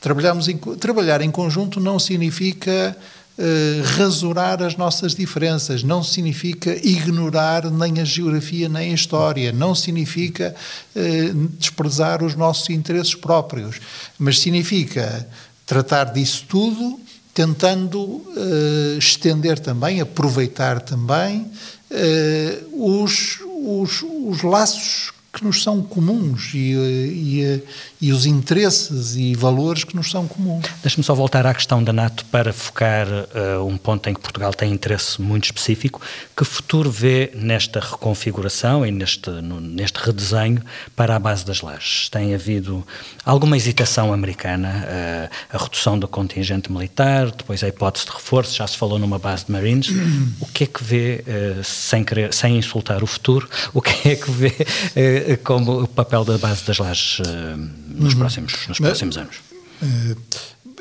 [0.00, 2.96] Trabalharmos em, trabalhar em conjunto não significa
[3.44, 9.74] eh, rasurar as nossas diferenças, não significa ignorar nem a geografia nem a história, não
[9.74, 10.54] significa
[10.94, 13.80] uh, desprezar os nossos interesses próprios,
[14.16, 15.26] mas significa
[15.66, 17.00] tratar disso tudo
[17.34, 21.50] tentando uh, estender também, aproveitar também
[22.72, 27.62] os, os, os laços que nos são comuns e, e,
[28.02, 30.66] e, os interesses e valores que nos são comuns.
[30.82, 34.52] Deixe-me só voltar à questão da NATO para focar uh, um ponto em que Portugal
[34.52, 36.02] tem interesse muito específico.
[36.36, 40.62] Que futuro vê nesta reconfiguração e neste, no, neste redesenho
[40.94, 42.10] para a base das lajes?
[42.10, 42.86] Tem havido
[43.24, 48.66] alguma hesitação americana, uh, a redução do contingente militar, depois a hipótese de reforço, já
[48.66, 49.88] se falou numa base de Marines.
[50.38, 54.16] o que é que vê, uh, sem, querer, sem insultar o futuro, o que é
[54.16, 54.54] que vê
[55.42, 57.22] como o papel da base das lajes uh,
[57.88, 58.20] nos, uhum.
[58.20, 59.36] próximos, nos próximos anos?
[59.82, 60.16] Uh,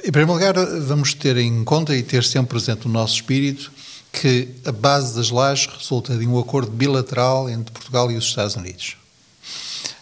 [0.03, 3.71] em primeiro lugar, vamos ter em conta e ter sempre presente no nosso espírito
[4.11, 8.55] que a base das lajes resulta de um acordo bilateral entre Portugal e os Estados
[8.55, 8.97] Unidos.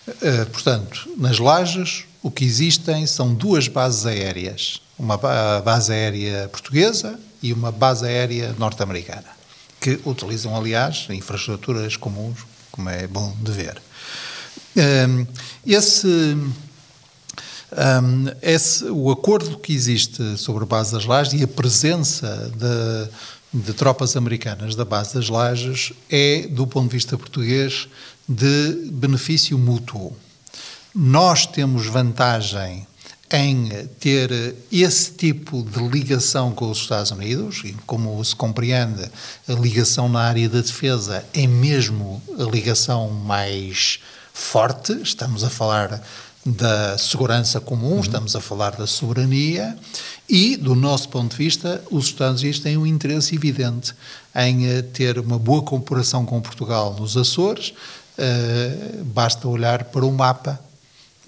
[0.08, 7.20] Uh, portanto, nas lajes, o que existem são duas bases aéreas, uma base aérea portuguesa
[7.42, 9.28] e uma base aérea norte-americana,
[9.80, 12.40] que utilizam, aliás, infraestruturas comuns,
[12.72, 13.82] como é bom de ver.
[15.66, 16.38] Esse,
[18.42, 23.74] esse, o acordo que existe sobre a base das lajes e a presença de, de
[23.74, 27.88] tropas americanas da base das lajes é, do ponto de vista português,
[28.28, 30.16] de benefício mútuo.
[30.94, 32.88] Nós temos vantagem
[33.32, 39.04] em ter esse tipo de ligação com os Estados Unidos, e como se compreende,
[39.48, 44.00] a ligação na área da defesa é mesmo a ligação mais
[44.40, 46.02] forte, estamos a falar
[46.46, 48.00] da segurança comum, uhum.
[48.00, 49.78] estamos a falar da soberania
[50.28, 53.94] e, do nosso ponto de vista, os Estados Unidos têm um interesse evidente
[54.36, 57.74] em eh, ter uma boa comparação com Portugal nos Açores.
[58.18, 60.60] Uh, basta olhar para o mapa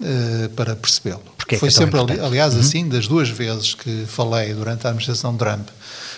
[0.00, 1.22] uh, para percebê-lo.
[1.48, 2.20] É Foi é sempre, importante?
[2.20, 2.60] aliás, uhum.
[2.60, 5.68] assim, das duas vezes que falei durante a administração Trump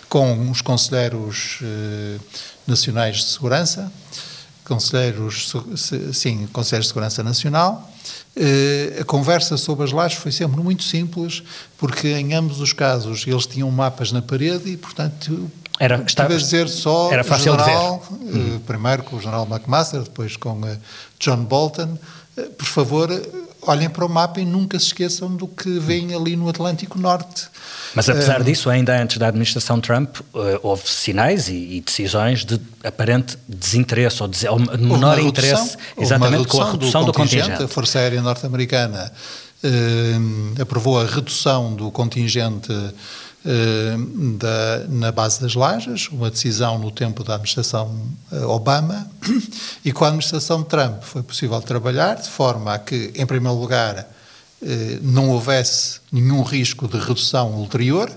[0.08, 2.20] com os conselheiros uh,
[2.66, 3.90] nacionais de segurança,
[4.64, 5.52] conselheiros,
[6.12, 7.90] sim, conselheiros de segurança nacional.
[8.36, 11.42] Uh, a conversa sobre as lajes foi sempre muito simples,
[11.78, 16.36] porque em ambos os casos eles tinham mapas na parede e, portanto, era, estava, a
[16.36, 18.56] dizer só era fácil general, de ver.
[18.56, 20.78] Uh, primeiro com o general McMaster, depois com uh,
[21.20, 21.96] John Bolton,
[22.58, 23.08] por favor,
[23.66, 27.48] olhem para o mapa e nunca se esqueçam do que vem ali no Atlântico Norte.
[27.94, 32.44] Mas apesar uh, disso, ainda antes da administração Trump, uh, houve sinais e, e, decisões
[32.44, 37.42] de aparente desinteresse ou, de, ou menor interesse, exatamente com a redução do, do contingente.
[37.50, 37.64] contingente.
[37.64, 39.12] A Força Aérea Norte-Americana
[39.62, 42.72] uh, aprovou a redução do contingente
[44.38, 47.94] da, na base das lajes, uma decisão no tempo da administração
[48.48, 49.06] Obama,
[49.84, 54.08] e com a administração Trump foi possível trabalhar de forma a que, em primeiro lugar,
[54.62, 58.10] eh, não houvesse nenhum risco de redução ulterior.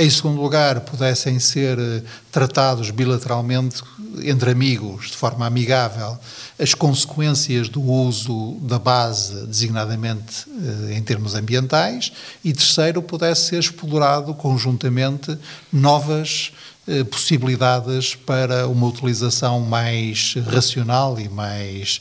[0.00, 3.82] Em segundo lugar, pudessem ser eh, tratados bilateralmente
[4.22, 6.16] entre amigos, de forma amigável,
[6.56, 10.46] as consequências do uso da base, designadamente
[10.88, 12.12] eh, em termos ambientais.
[12.44, 15.36] E terceiro, pudesse ser explorado conjuntamente
[15.72, 16.52] novas
[17.10, 22.00] possibilidades para uma utilização mais racional e mais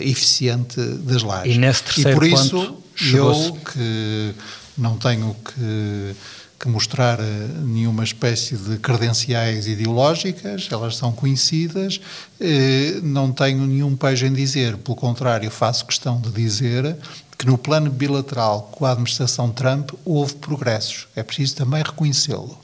[0.00, 1.54] eficiente das lajes.
[1.54, 2.82] E nesse terceiro e por isso
[3.14, 4.34] eu, que
[4.76, 6.16] não tenho que,
[6.58, 12.00] que, mostrar eh, nenhuma espécie de credenciais ideológicas, elas são conhecidas,
[12.40, 16.96] eh, não tenho nenhum pejo em dizer, pelo contrário, faço questão de dizer
[17.36, 22.58] que no plano bilateral com a administração Trump houve progressos, é preciso também reconhecê-lo.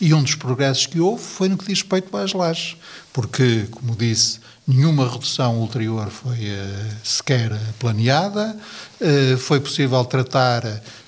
[0.00, 2.76] E um dos progressos que houve foi no que diz respeito às lajes,
[3.12, 8.56] porque, como disse, nenhuma redução ulterior foi uh, sequer planeada,
[9.38, 10.64] foi possível tratar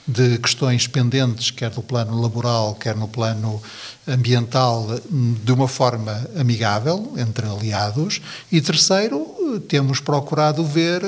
[0.06, 3.62] de questões pendentes, quer do plano laboral, quer no plano
[4.06, 9.26] ambiental, de uma forma amigável, entre aliados, e terceiro,
[9.68, 11.02] temos procurado ver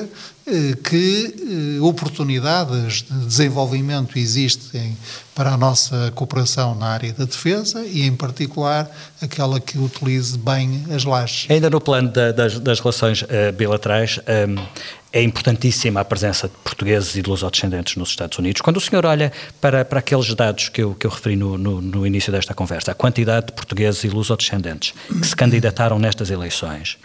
[0.47, 4.97] eh, que oportunidades de desenvolvimento existem
[5.35, 10.85] para a nossa cooperação na área da defesa e, em particular, aquela que utilize bem
[10.95, 11.51] as lajes.
[11.51, 14.65] Ainda no plano da, das, das, relações uh, bilaterais, um,
[15.13, 18.61] é importantíssima a presença de portugueses e de lusodescendentes nos Estados Unidos.
[18.61, 21.81] Quando o senhor olha para, para aqueles dados que eu, que eu referi no, no,
[21.81, 26.99] no início desta conversa, a quantidade de portugueses e lusodescendentes que se candidataram nestas eleições,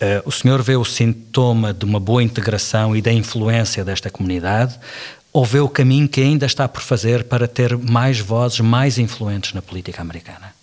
[0.00, 4.78] uh, o senhor vê o sintoma de uma boa integração e da influência desta comunidade
[5.32, 9.52] ou vê o caminho que ainda está por fazer para ter mais vozes mais influentes
[9.52, 10.54] na política americana?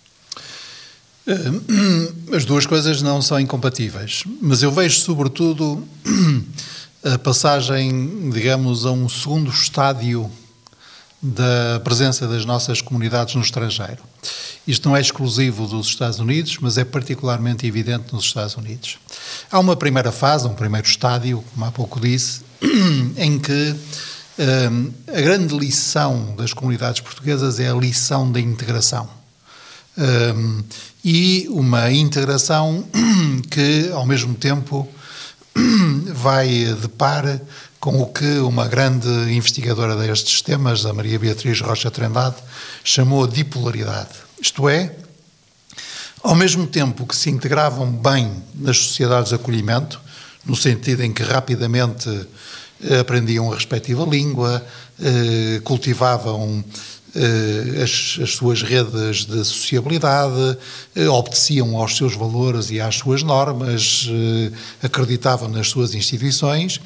[1.26, 1.34] Eh,
[2.34, 5.86] as duas coisas não são incompatíveis, mas eu vejo sobretudo
[7.04, 10.30] a passagem, digamos, a um segundo estádio
[11.22, 14.02] da presença das nossas comunidades no estrangeiro.
[14.66, 18.98] Isto não é exclusivo dos Estados Unidos, mas é particularmente evidente nos Estados Unidos.
[19.50, 22.42] Há uma primeira fase, um primeiro estádio, como há pouco disse,
[23.16, 23.74] em que
[24.70, 29.08] um, a grande lição das comunidades portuguesas é a lição da integração.
[29.96, 30.62] Um,
[31.04, 32.84] e uma integração
[33.50, 34.88] que, ao mesmo tempo,
[36.14, 36.48] vai
[36.80, 37.40] de par
[37.82, 42.36] com o que uma grande investigadora destes temas, a Maria Beatriz Rocha Trindade,
[42.84, 44.10] chamou de dipolaridade.
[44.40, 44.94] Isto é,
[46.22, 50.00] ao mesmo tempo que se integravam bem nas sociedades de acolhimento,
[50.46, 52.08] no sentido em que rapidamente
[52.84, 54.64] eh, aprendiam a respectiva língua,
[55.00, 56.64] eh, cultivavam
[57.82, 60.56] as, as, suas redes de sociabilidade,
[61.10, 64.08] obedeciam aos seus valores e às suas normas,
[64.82, 66.80] acreditavam nas suas instituições.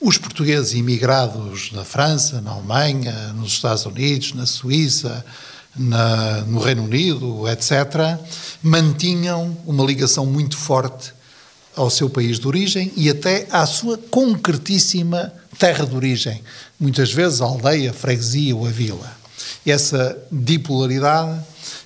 [0.00, 5.24] Os portugueses imigrados na França, na Alemanha, nos Estados Unidos, na Suíça,
[5.76, 8.18] na, no Reino Unido, etc.,
[8.62, 11.12] mantinham uma ligação muito forte
[11.76, 16.42] ao seu país de origem e até à sua concretíssima terra de origem,
[16.78, 19.17] muitas vezes a aldeia, a freguesia ou a vila.
[19.66, 21.40] Essa dipolaridade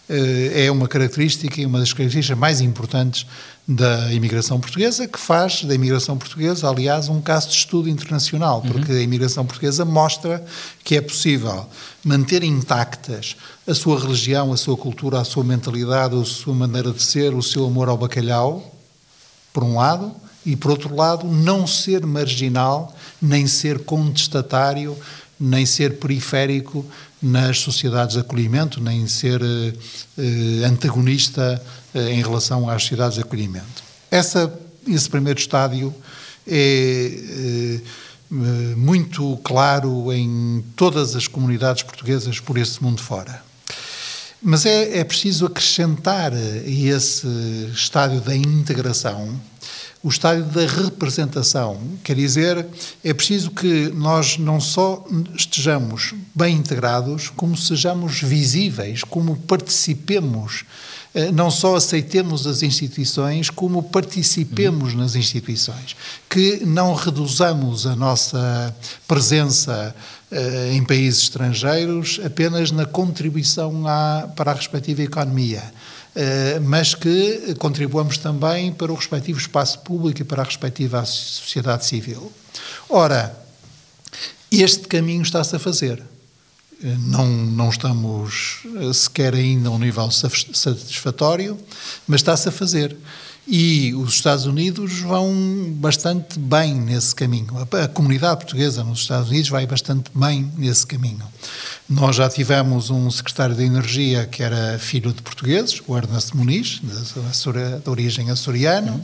[0.08, 3.26] eh, é uma característica e uma das características mais importantes
[3.66, 8.72] da imigração portuguesa, que faz da imigração portuguesa, aliás, um caso de estudo internacional, uhum.
[8.72, 8.98] porque uhum.
[8.98, 10.44] a imigração portuguesa mostra
[10.84, 11.66] que é possível
[12.04, 13.36] manter intactas
[13.66, 17.42] a sua religião, a sua cultura, a sua mentalidade, a sua maneira de ser, o
[17.42, 18.74] seu amor ao bacalhau,
[19.52, 20.12] por um lado,
[20.44, 24.96] e por outro lado, não ser marginal, nem ser contestatário,
[25.38, 26.84] nem ser periférico
[27.22, 31.62] nas sociedades de acolhimento, nem ser eh, antagonista
[31.94, 33.82] eh, em relação às sociedades de acolhimento.
[34.10, 34.52] Essa,
[34.88, 35.94] esse primeiro estádio
[36.46, 37.80] é eh,
[38.76, 43.42] muito claro em todas as comunidades portuguesas por esse mundo fora.
[44.42, 46.32] Mas é, é preciso acrescentar
[46.66, 47.26] esse
[47.72, 49.38] estádio da integração
[50.02, 51.80] o estádio da representação.
[52.02, 52.66] Quer dizer,
[53.04, 60.64] é preciso que nós não só estejamos bem integrados, como sejamos visíveis, como participemos,
[61.14, 65.00] eh, não só aceitemos as instituições, como participemos uhum.
[65.00, 65.94] nas instituições.
[66.28, 68.74] Que não reduzamos a nossa
[69.06, 69.94] presença
[70.32, 75.72] uh, em países estrangeiros apenas na contribuição à, para a respectiva economia eh,
[76.62, 82.30] mas que contribuamos também para o respectivo espaço público e para a respectiva sociedade civil.
[82.88, 83.34] Ora,
[84.50, 86.02] este caminho está-se a fazer.
[86.82, 91.58] Eh, não, não estamos eh, sequer ainda a um nível satisfatório,
[92.06, 92.96] mas está-se a fazer.
[93.46, 95.34] E os Estados Unidos vão
[95.74, 97.48] bastante bem nesse caminho.
[97.58, 101.26] A, a, comunidade portuguesa nos Estados Unidos vai bastante bem nesse caminho.
[101.88, 106.80] Nós já tivemos um secretário de Energia que era filho de portugueses, o Ernest Muniz,
[106.82, 108.92] de, de origem açoriana.
[108.92, 109.02] Uhum.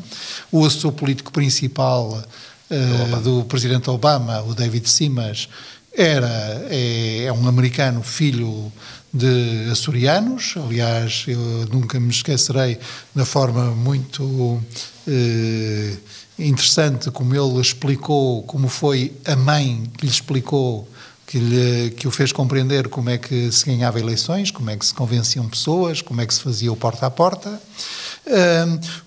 [0.53, 2.23] O assessor político principal
[2.71, 5.49] uh, do presidente Obama, o David Simas,
[5.93, 8.73] era, é, é um americano filho
[9.13, 10.55] de açorianos.
[10.57, 11.41] Aliás, eu
[11.73, 12.79] nunca me esquecerei
[13.15, 14.63] da forma muito
[15.07, 15.97] eh,
[16.39, 20.89] interessante como ele explicou, como foi a mãe que lhe explicou,
[21.27, 24.87] que, lhe, que o fez compreender como é que se ganhava eleições, como é que
[24.87, 27.61] se convenciam pessoas, como é que se fazia o porta a porta.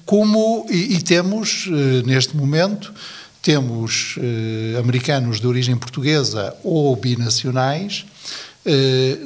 [0.05, 2.93] como, e, e temos, eh, neste momento,
[3.41, 8.05] temos eh, americanos de origem portuguesa ou binacionais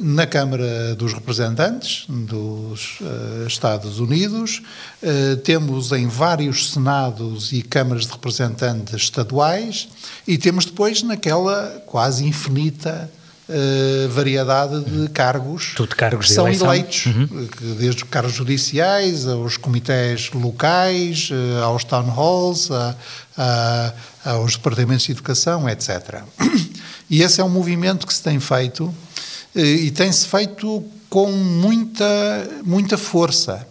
[0.02, 4.62] na Câmara dos Representantes dos uh, Estados Unidos,
[5.02, 9.88] uh, temos em vários senados e câmaras de representantes estaduais
[10.26, 13.10] e temos depois naquela quase infinita
[13.48, 16.72] uh, variedade de cargos, Tudo cargos que são eleição.
[16.72, 17.48] eleitos, uhum.
[17.78, 21.28] desde os cargos judiciais, aos comitês locais,
[21.62, 22.96] aos town halls, a,
[23.36, 23.92] a,
[24.26, 26.22] aos departamentos de educação, etc.
[27.08, 28.92] E esse é um movimento que se tem feito
[29.54, 33.64] eh, e tem-se feito com muita, muita força.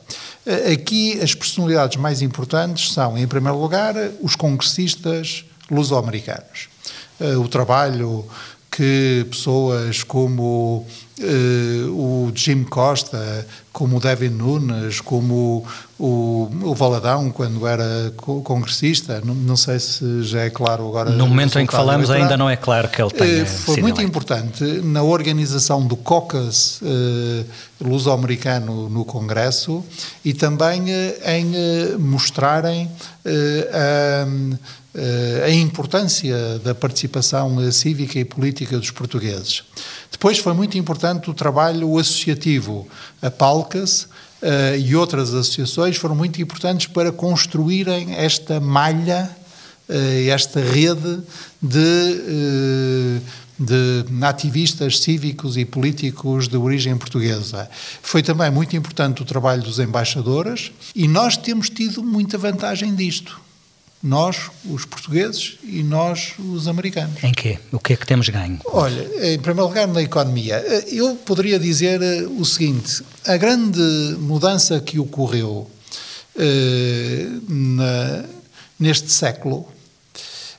[0.46, 6.70] Eh, aqui as personalidades mais importantes são, em primeiro lugar, os congressistas luso-americanos.
[7.20, 8.26] Eh, o trabalho
[8.72, 10.88] que pessoas como
[11.92, 15.66] o Jim Costa, como o Devin Nunes, como
[15.98, 21.10] o, o Valadão, quando era congressista, não, não, sei se já é claro agora.
[21.10, 23.44] No momento em que falamos, ainda não é claro que ele tenha.
[23.44, 24.10] Uh, foi muito eleito.
[24.10, 27.46] importante na organização do caucus uh,
[27.80, 29.84] luso-americano no Congresso
[30.24, 30.84] e também
[31.26, 32.90] em mostrarem
[33.72, 34.26] a
[35.46, 39.64] a importância da participação cívica e política dos portugueses.
[40.10, 42.88] Depois foi muito importante o trabalho associativo.
[43.22, 44.04] A Palcas
[44.42, 49.30] uh, e outras associações foram muito importantes para construírem esta malha,
[49.90, 51.20] uh, esta rede
[51.62, 53.22] de.
[53.22, 57.70] Uh, de ativistas cívicos e políticos de origem portuguesa.
[58.02, 63.45] Foi também muito importante o trabalho dos embaixadores e nós temos tido muita vantagem disto.
[64.06, 67.24] Nós, os portugueses, e nós, os americanos.
[67.24, 67.58] Em quê?
[67.72, 68.60] O que é que temos ganho?
[68.66, 70.58] Olha, em primeiro lugar, na economia.
[70.92, 73.82] Eu poderia dizer eh, o seguinte: a grande
[74.20, 75.68] mudança que ocorreu
[76.38, 78.26] eh, na,
[78.80, 79.68] neste século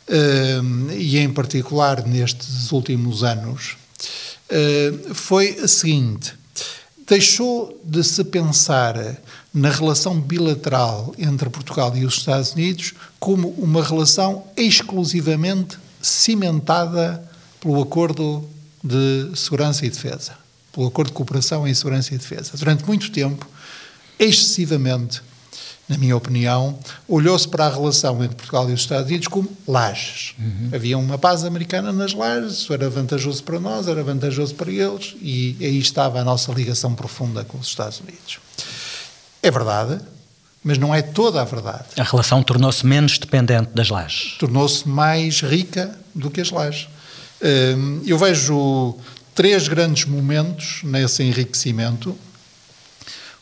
[0.09, 3.76] Uh, e em particular nestes últimos anos,
[5.12, 6.32] foi a seguinte:
[7.05, 8.94] deixou de se pensar
[9.57, 17.26] na relação bilateral entre Portugal e os Estados Unidos como uma relação exclusivamente cimentada
[17.59, 18.46] pelo Acordo
[18.84, 20.34] de Segurança e Defesa,
[20.74, 22.50] pelo Acordo de Cooperação em Segurança e Defesa.
[22.54, 23.48] Durante muito tempo,
[24.18, 25.22] excessivamente,
[25.88, 26.78] na minha opinião,
[27.09, 30.34] olhou-se para a relação entre Portugal e os Estados Unidos como lajes.
[30.38, 30.68] Uhum.
[30.74, 35.16] Havia uma paz americana nas lajes, isso era vantajoso para nós, era vantajoso para eles,
[35.22, 38.38] e aí estava a nossa ligação profunda com os Estados Unidos.
[39.47, 40.01] É verdade,
[40.64, 41.84] mas não é toda a verdade.
[41.97, 44.34] A relação tornou-se menos dependente das lajes.
[44.40, 46.88] Tornou-se mais rica do que as lajes.
[47.40, 48.97] Hum, eu vejo
[49.36, 52.18] três grandes momentos nesse enriquecimento.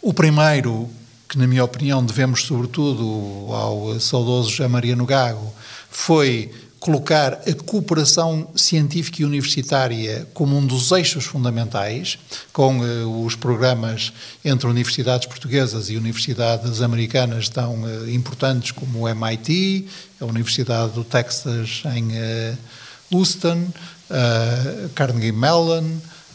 [0.03, 0.91] O primeiro
[1.27, 5.55] que, na minha opinião, devemos sobretudo ao saudoso José Maria Gago,
[5.89, 6.53] foi
[6.85, 12.19] colocar a cooperação científica e universitária como um dos eixos fundamentais,
[12.53, 14.13] com uh, os programas
[14.45, 19.89] entre universidades portuguesas e universidades americanas tão uh, importantes como o MIT,
[20.21, 22.59] a Universidade do Texas em uh,
[23.11, 23.67] Houston,
[24.95, 25.85] Carnegie Mellon,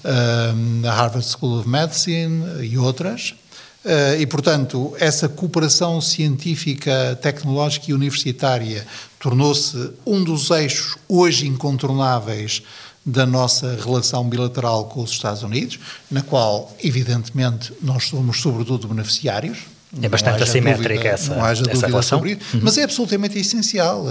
[0.04, 3.36] a Harvard School of Medicine e outras.
[3.84, 8.86] Uh, e, portanto, essa cooperação científica, tecnológica e universitária
[9.20, 12.64] tornou-se um dos eixos hoje incontornáveis
[13.06, 19.60] da nossa relação bilateral com os Estados Unidos, na qual, evidentemente, nós somos sobretudo beneficiários.
[20.02, 22.20] É bastante assimétrica dúvida, essa, não haja essa dúvida relação.
[22.20, 22.62] sobre isso, uhum.
[22.64, 24.06] mas é absolutamente essencial.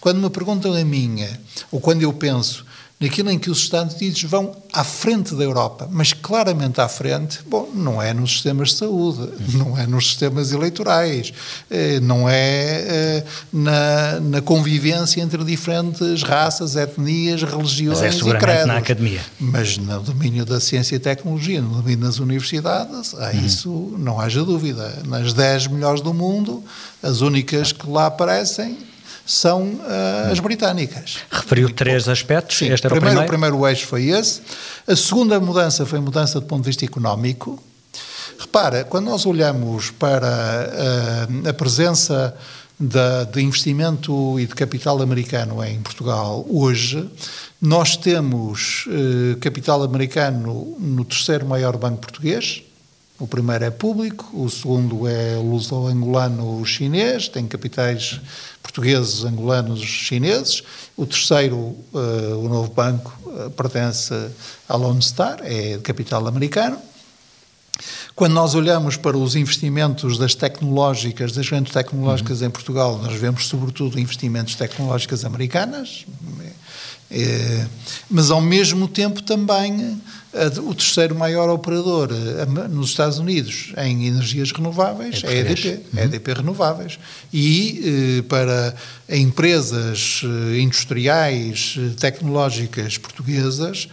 [0.00, 1.28] Quando me perguntam a minha,
[1.72, 2.64] ou quando eu penso
[3.04, 7.40] naquilo em que os Estados Unidos vão à frente da Europa, mas claramente à frente,
[7.46, 11.32] bom, não é nos sistemas de saúde, não é nos sistemas eleitorais,
[11.70, 18.38] eh, não é eh, na, na convivência entre diferentes raças, etnias, religiões mas é e
[18.38, 18.66] credos.
[18.66, 19.20] na academia.
[19.38, 23.46] Mas no domínio da ciência e tecnologia, no domínio das universidades, há uhum.
[23.46, 25.02] isso não haja dúvida.
[25.06, 26.64] Nas 10 melhores do mundo,
[27.02, 28.78] as únicas que lá aparecem
[29.26, 31.18] são uh, as britânicas.
[31.30, 32.58] Referiu três aspectos.
[32.58, 33.24] Sim, este primeiro, o primeiro.
[33.24, 34.42] o primeiro eixo foi esse.
[34.86, 37.62] A segunda mudança foi mudança do ponto de vista económico.
[38.38, 42.36] Repara, quando nós olhamos para uh, a presença
[42.78, 47.08] de, de investimento e de capital americano em Portugal, hoje,
[47.60, 52.62] nós temos uh, capital americano no terceiro maior banco português,
[53.18, 58.20] o primeiro é público, o segundo é luso-angolano chinês, tem capitais
[58.62, 60.62] portugueses, angolanos, chineses.
[60.96, 64.12] O terceiro, uh, o novo banco, uh, pertence
[64.68, 66.76] à Lone Star, é de capital americano.
[68.16, 72.46] Quando nós olhamos para os investimentos das tecnológicas, das grandes tecnológicas uhum.
[72.46, 76.04] em Portugal, nós vemos sobretudo investimentos tecnológicas americanas,
[77.10, 77.66] é,
[78.10, 80.00] mas ao mesmo tempo também
[80.66, 85.68] o terceiro maior operador eh, nos Estados Unidos em energias renováveis é, é a EDP,
[85.68, 85.82] uhum.
[85.96, 86.98] é a EDP Renováveis.
[87.32, 88.74] E eh, para
[89.08, 93.88] empresas eh, industriais, tecnológicas portuguesas,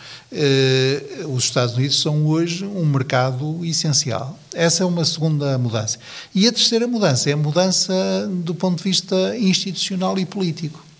[1.27, 4.39] os Estados Unidos são hoje um mercado essencial.
[4.53, 5.97] Essa é uma segunda mudança.
[6.33, 7.93] E a terceira mudança é a mudança
[8.29, 10.90] do ponto de vista institucional e político.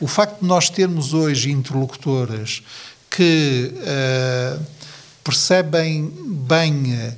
[0.00, 2.62] O facto de nós termos hoje interlocutores
[3.10, 4.64] que uh,
[5.24, 6.12] percebem
[6.46, 7.14] bem uh,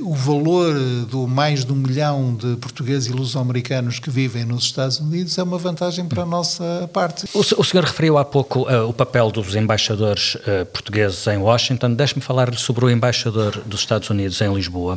[0.00, 0.74] o valor
[1.06, 5.42] do mais de um milhão de portugueses e luso-americanos que vivem nos Estados Unidos é
[5.42, 7.26] uma vantagem para a nossa parte.
[7.34, 11.94] O, senhor referiu há pouco uh, o papel dos embaixadores uh, portugueses em Washington.
[11.94, 14.96] Deixe-me falar-lhe sobre o embaixador dos Estados Unidos em Lisboa.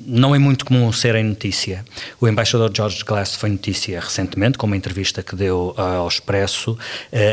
[0.00, 1.84] não é muito comum serem notícia.
[2.20, 6.76] O embaixador George Glass foi notícia recentemente, com uma entrevista que deu ao Expresso,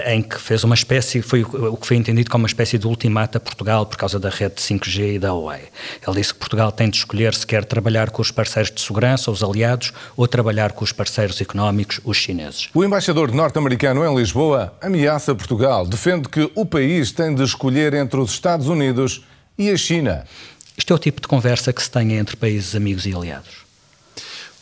[0.05, 3.37] em que fez uma espécie, foi o que foi entendido como uma espécie de ultimato
[3.37, 5.63] a Portugal por causa da rede 5G e da Huawei.
[6.05, 9.31] Ele disse que Portugal tem de escolher se quer trabalhar com os parceiros de segurança,
[9.31, 12.69] os aliados, ou trabalhar com os parceiros económicos, os chineses.
[12.73, 18.19] O embaixador norte-americano em Lisboa ameaça Portugal, defende que o país tem de escolher entre
[18.19, 19.23] os Estados Unidos
[19.57, 20.25] e a China.
[20.77, 23.65] Isto é o tipo de conversa que se tem entre países amigos e aliados.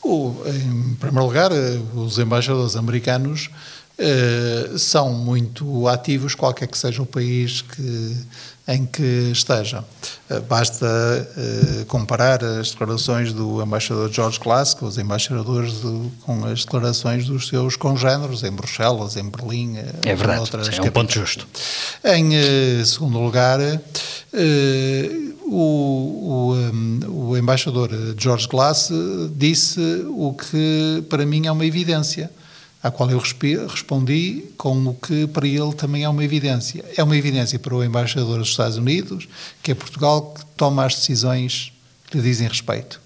[0.03, 3.49] O, em primeiro lugar, eh, os embaixadores americanos
[3.97, 8.17] eh, são muito ativos, qualquer que seja o país que,
[8.65, 9.83] em que estejam.
[10.29, 10.85] Eh, basta
[11.37, 17.25] eh, comparar as declarações do embaixador George Glass com os embaixadores do, com as declarações
[17.25, 19.77] dos seus congêneros em Bruxelas, em Berlim.
[19.77, 21.45] eh, É verdade, noutras sim, é um ponto justo.
[22.05, 23.59] Em segundo lugar,
[25.45, 26.99] o, o, um,
[27.29, 28.89] o embaixador George Glass
[29.35, 32.31] disse o que para mim é uma evidência,
[32.83, 36.83] à qual eu respondi com o que para ele também é uma evidência.
[36.97, 39.27] É uma evidência para o embaixador dos Estados Unidos,
[39.63, 41.71] que é Portugal que toma as decisões
[42.11, 43.01] que lhe dizem respeito.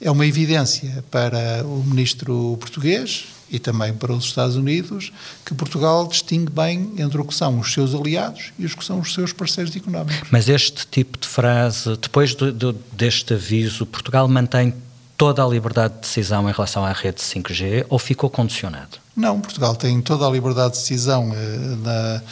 [0.00, 5.12] É uma evidência para o ministro português e também para os Estados Unidos
[5.44, 8.98] que Portugal distingue bem entre o que são os seus aliados e os que são
[8.98, 10.28] os seus parceiros económicos.
[10.32, 12.34] Mas este tipo de frase, depois
[12.92, 14.74] deste aviso, Portugal mantém
[15.16, 19.01] toda a liberdade de decisão em relação à rede 5G ou ficou condicionado?
[19.14, 22.22] Não, Portugal tem toda a liberdade de decisão eh, na,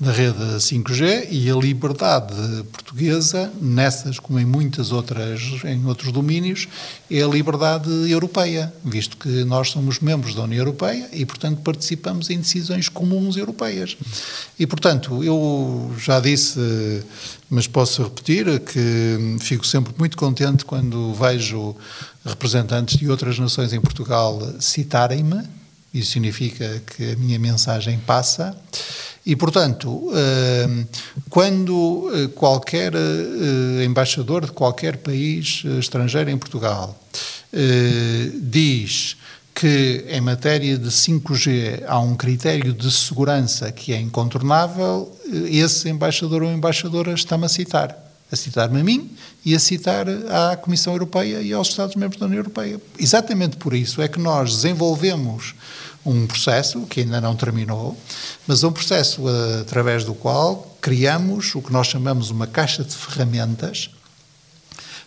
[0.00, 2.34] na rede 5G e a liberdade
[2.72, 6.66] portuguesa, nessas como em muitas outras, em outros domínios,
[7.10, 12.30] é a liberdade europeia, visto que nós somos membros da União Europeia e, portanto, participamos
[12.30, 13.94] em decisões comuns europeias.
[14.58, 16.58] E, portanto, eu já disse,
[17.50, 21.76] mas posso repetir, que fico sempre muito contente quando vejo
[22.24, 25.59] representantes de outras nações em Portugal citarem-me,
[25.92, 28.56] isso significa que a minha mensagem passa.
[29.26, 30.86] E, portanto, eh,
[31.28, 36.98] quando eh, qualquer eh, embaixador de qualquer país estrangeiro em Portugal
[38.40, 39.16] diz
[39.52, 45.10] que em matéria de 5G há um critério de segurança que é incontornável,
[45.50, 48.09] esse embaixador ou embaixadora está-me a citar.
[48.30, 49.10] A citar-me a mim
[49.44, 52.80] e a citar à Comissão Europeia e aos Estados-membros da União Europeia.
[52.98, 55.54] Exatamente por isso é que nós desenvolvemos
[56.04, 57.96] um processo que ainda não terminou,
[58.46, 59.22] mas um processo
[59.60, 63.90] através do qual criamos o que nós chamamos uma caixa de ferramentas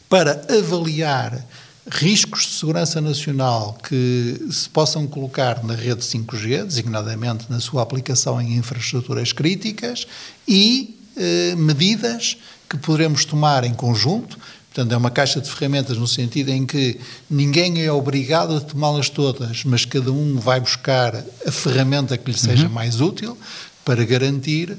[0.07, 1.43] para avaliar
[1.89, 8.39] riscos de segurança nacional que se possam colocar na rede 5G, designadamente na sua aplicação
[8.39, 10.07] em infraestruturas críticas,
[10.47, 12.37] e eh, medidas
[12.73, 14.37] que poderemos tomar em conjunto.
[14.73, 16.99] Portanto, é uma caixa de ferramentas no sentido em que
[17.29, 22.37] ninguém é obrigado a tomá-las todas, mas cada um vai buscar a ferramenta que lhe
[22.37, 23.37] seja mais útil
[23.85, 24.75] para garantir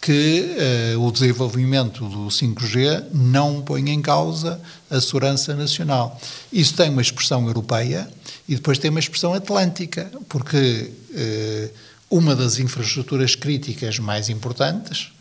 [0.00, 6.18] que eh, o desenvolvimento do 5G não põe em causa a segurança nacional.
[6.50, 8.08] Isso tem uma expressão europeia
[8.48, 11.70] e depois tem uma expressão atlântica, porque eh,
[12.10, 15.12] uma das infraestruturas críticas mais importantes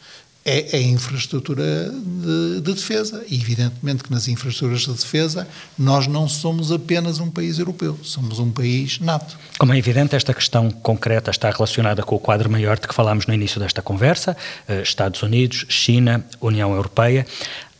[0.46, 3.24] é a infraestrutura de, de defesa.
[3.30, 8.39] E evidentemente que nas infraestruturas de defesa nós não somos apenas um país europeu, somos
[8.39, 9.38] um país NATO.
[9.58, 13.26] Como é evidente, esta questão concreta está relacionada com o quadro maior de que falámos
[13.26, 14.36] no início desta conversa:
[14.68, 17.26] eh, Estados Unidos, China, União Europeia.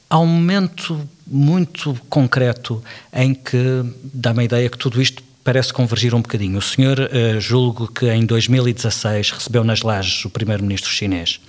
[0.10, 3.84] Há um momento muito concreto em que
[4.14, 6.58] dá-me a ideia que tudo isto parece convergir um bocadinho.
[6.58, 11.40] O senhor, eh, julgo que em 2016 recebeu nas lajes o primeiro-ministro chinês.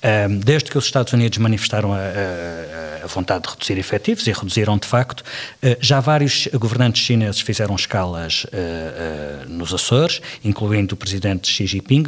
[0.00, 4.32] Eh, desde que os Estados Unidos manifestaram a, a- a vontade de reduzir efetivos, e
[4.32, 5.24] reduziram de facto,
[5.60, 12.04] eh, já vários governantes chineses fizeram escalas eh, nos Açores, incluindo o presidente Xi Jinping.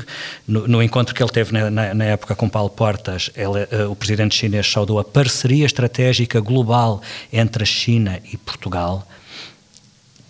[0.47, 3.97] No, no encontro que ele teve na, na- na época com Paulo Portas, ele, o
[3.97, 9.05] presidente chinês saudou a parceria estratégica global entre a China e Portugal.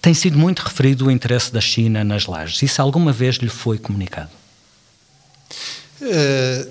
[0.05, 2.63] Tem sido muito referido o interesse da China nas lajes.
[2.63, 4.29] Isso alguma vez lhe foi comunicado?
[6.03, 6.69] Eh,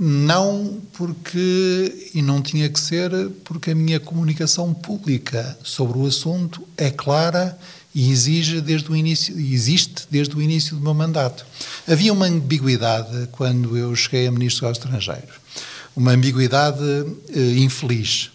[0.00, 3.10] não porque, e não tinha que ser,
[3.44, 7.58] porque a minha comunicação pública sobre o assunto é clara
[7.94, 11.44] e exige desde o início, existe desde o início do meu mandato.
[11.86, 15.34] Havia uma ambiguidade quando eu cheguei a Ministro dos Estrangeiros.
[15.94, 16.82] Uma ambiguidade
[17.28, 18.30] eh, infeliz,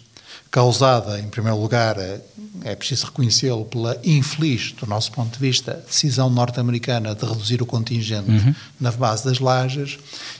[0.50, 2.20] causada, em primeiro lugar, eh,
[2.64, 7.66] é preciso reconhecê-lo, pela infeliz, do nosso ponto de vista, decisão norte-americana de reduzir o
[7.66, 8.54] contingente Uhum.
[8.78, 9.98] na base das lajes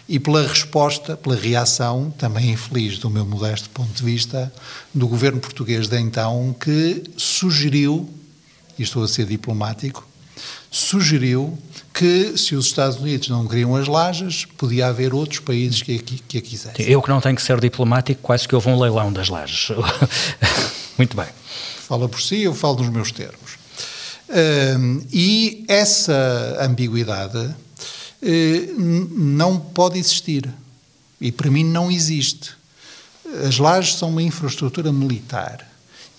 [0.08, 4.52] e pela resposta, pela reação, também infeliz do meu modesto ponto de vista,
[4.92, 8.10] do governo português de então, que sugeriu,
[8.78, 10.06] e estou a ser diplomático,
[10.70, 11.58] sugeriu
[11.92, 15.98] que se os Estados Unidos não queriam as lajes, podia haver outros países que, a
[15.98, 16.86] qui- que a quisessem.
[16.86, 19.68] Eu que não tenho que ser diplomático, quase que houve um leilão das lajes.
[20.96, 21.26] Muito bem.
[21.88, 23.58] Fala por si, eu falo nos meus termos.
[25.12, 30.48] E essa ambiguidade uh, não pode existir.
[31.20, 32.50] E para mim não existe.
[33.46, 35.66] As lajes são uma infraestrutura militar.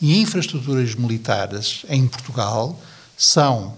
[0.02, 2.80] E infraestruturas militares em Portugal
[3.18, 3.78] são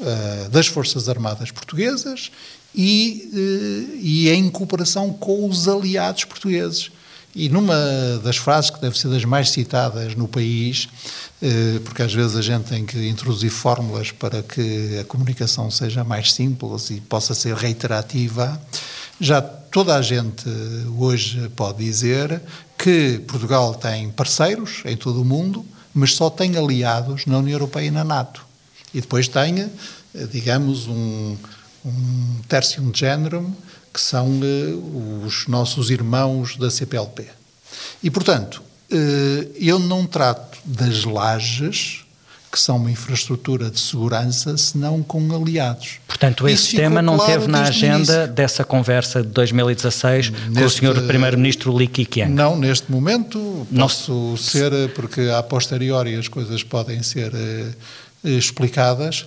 [0.00, 2.30] uh, das Forças Armadas Portuguesas
[2.74, 6.90] e, uh, e em cooperação com os aliados portugueses.
[7.36, 7.74] E numa
[8.22, 10.88] das frases que deve ser das mais citadas no país,
[11.42, 16.04] uh, porque às vezes a gente tem que introduzir fórmulas para que a comunicação seja
[16.04, 18.60] mais simples e possa ser reiterativa,
[19.20, 20.44] já toda a gente
[20.98, 22.40] hoje pode dizer
[22.76, 27.86] que Portugal tem parceiros em todo o mundo, mas só tem aliados na União Europeia
[27.86, 28.44] e na NATO.
[28.94, 29.68] E depois tem,
[30.30, 31.36] digamos, um,
[31.84, 33.52] um tertium generum,
[33.92, 37.26] que são uh, os nossos irmãos da CPLP.
[38.02, 42.04] E, portanto, uh, eu não trato das lajes,
[42.50, 45.98] que são uma infraestrutura de segurança, senão com aliados.
[46.06, 50.86] Portanto, esse Isso tema não claro teve na agenda dessa conversa de 2016 neste, com
[50.86, 51.06] o Sr.
[51.06, 52.32] Primeiro-Ministro Li Keqiang?
[52.32, 54.36] Não, neste momento posso não.
[54.36, 57.74] ser, porque a posteriori as coisas podem ser uh,
[58.24, 59.26] explicadas,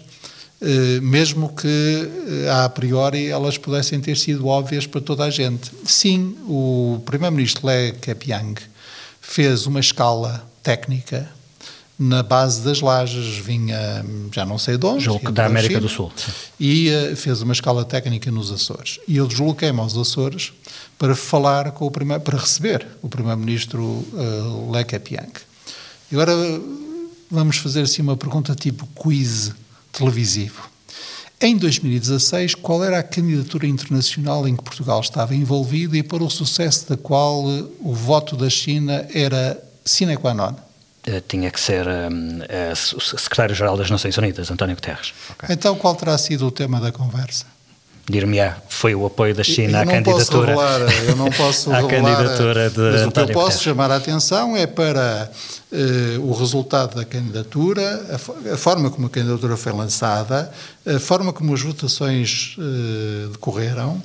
[0.61, 5.71] uh, mesmo que uh, a priori elas pudessem ter sido óbvias para toda a gente.
[5.85, 8.59] Sim, o Primeiro-Ministro Li Keqiang
[9.21, 11.29] fez uma escala técnica
[11.99, 15.03] na base das lajes, vinha já não sei de onde.
[15.03, 16.11] Julgo da América do Sul.
[16.59, 18.99] E fez uma escala técnica nos Açores.
[19.07, 20.53] E eu desloquei-me aos Açores
[20.97, 25.31] para falar com o primeiro, para receber o primeiro-ministro uh, Le Keqiang.
[26.11, 26.33] E agora
[27.29, 29.51] vamos fazer assim uma pergunta tipo quiz
[29.91, 30.69] televisivo.
[31.39, 36.29] Em 2016, qual era a candidatura internacional em que Portugal estava envolvido e para o
[36.29, 40.55] sucesso da qual uh, o voto da China era sine qua non?
[41.27, 42.39] tinha que ser um,
[42.97, 45.13] o secretário-geral das Nações Unidas, António Guterres.
[45.31, 45.53] Okay.
[45.55, 47.45] Então, qual terá sido o tema da conversa?
[48.09, 50.47] Dir-me-á, foi o apoio da China à candidatura.
[50.47, 53.91] Revelar, eu não posso à revelar, candidatura de mas António o que eu posso chamar
[53.91, 55.29] a atenção é para
[55.69, 60.49] uh, o resultado da candidatura, a, a, forma como a candidatura foi lançada,
[60.85, 64.01] a forma como as votações uh, decorreram,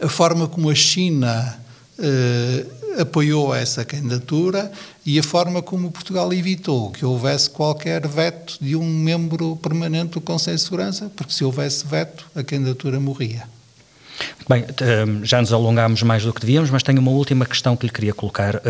[0.00, 1.58] a forma como a China
[1.98, 4.70] uh, apoiou essa candidatura
[5.04, 10.20] e a forma como Portugal evitou que houvesse qualquer veto de um membro permanente do
[10.20, 13.48] Conselho de Segurança, porque se houvesse veto, a candidatura morria.
[14.48, 14.64] Bem,
[15.22, 18.14] já nos alongámos mais do que devíamos, mas tenho uma última questão que lhe queria
[18.14, 18.60] colocar.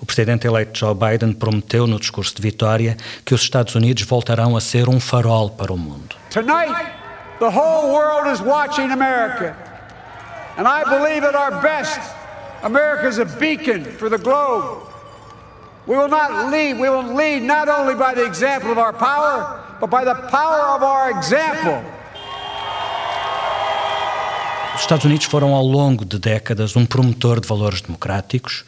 [0.00, 4.56] O presidente eleito Joe Biden prometeu no discurso de vitória que os Estados Unidos voltarão
[4.56, 6.16] a ser um farol para o mundo.
[6.30, 6.74] Tonight,
[7.38, 9.54] the whole world is watching America.
[10.56, 12.00] And I believe at our best,
[12.62, 14.82] America is a beacon for the globe.
[15.86, 19.64] We will not lead, we will lead not only by the example of our power,
[19.80, 21.82] but by the power of our example.
[24.74, 28.64] Os Estados Unidos foram ao longo de décadas um promotor de valores democráticos,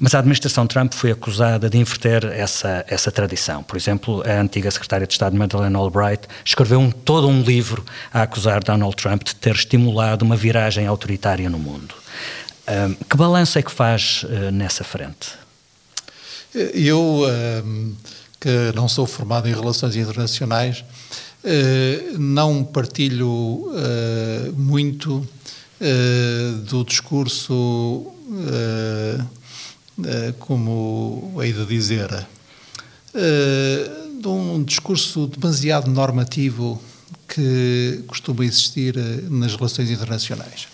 [0.00, 3.62] mas a administração Trump foi acusada de inverter essa, essa tradição.
[3.62, 8.22] Por exemplo, a antiga secretária de Estado Madeleine Albright escreveu um, todo um livro a
[8.22, 12.01] acusar Donald Trump de ter estimulado uma viragem autoritária no mundo.
[12.68, 15.32] Um, que balanço é que faz uh, nessa frente?
[16.54, 17.24] Eu,
[17.64, 17.94] um,
[18.38, 20.84] que não sou formado em relações internacionais,
[21.42, 25.26] uh, não partilho uh, muito
[26.66, 28.06] do discurso,
[30.38, 32.08] como hei de dizer,
[33.12, 36.80] de um discurso demasiado normativo
[37.26, 38.94] que costuma existir
[39.28, 40.68] nas relações internacionais.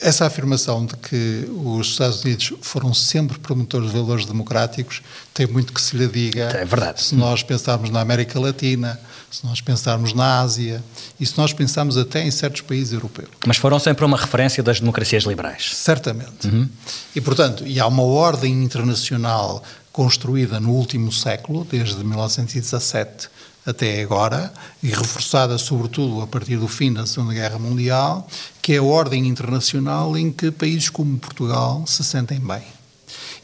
[0.00, 5.02] Essa afirmação de que os Estados Unidos foram sempre promotores de valores democráticos
[5.32, 6.44] tem muito que se lhe diga.
[6.52, 7.02] É verdade.
[7.02, 8.98] Se nós pensarmos na América Latina,
[9.30, 10.82] se nós pensarmos na Ásia
[11.18, 13.28] e se nós pensarmos até em certos países europeus.
[13.46, 15.70] Mas foram sempre uma referência das democracias liberais.
[15.74, 16.48] Certamente.
[16.48, 16.68] Uhum.
[17.14, 19.62] E, portanto, e há uma ordem internacional
[19.92, 23.28] construída no último século, desde 1917
[23.66, 24.52] até agora,
[24.82, 28.28] e reforçada sobretudo a partir do fim da Segunda Guerra Mundial,
[28.60, 32.62] que é a ordem internacional em que países como Portugal se sentem bem.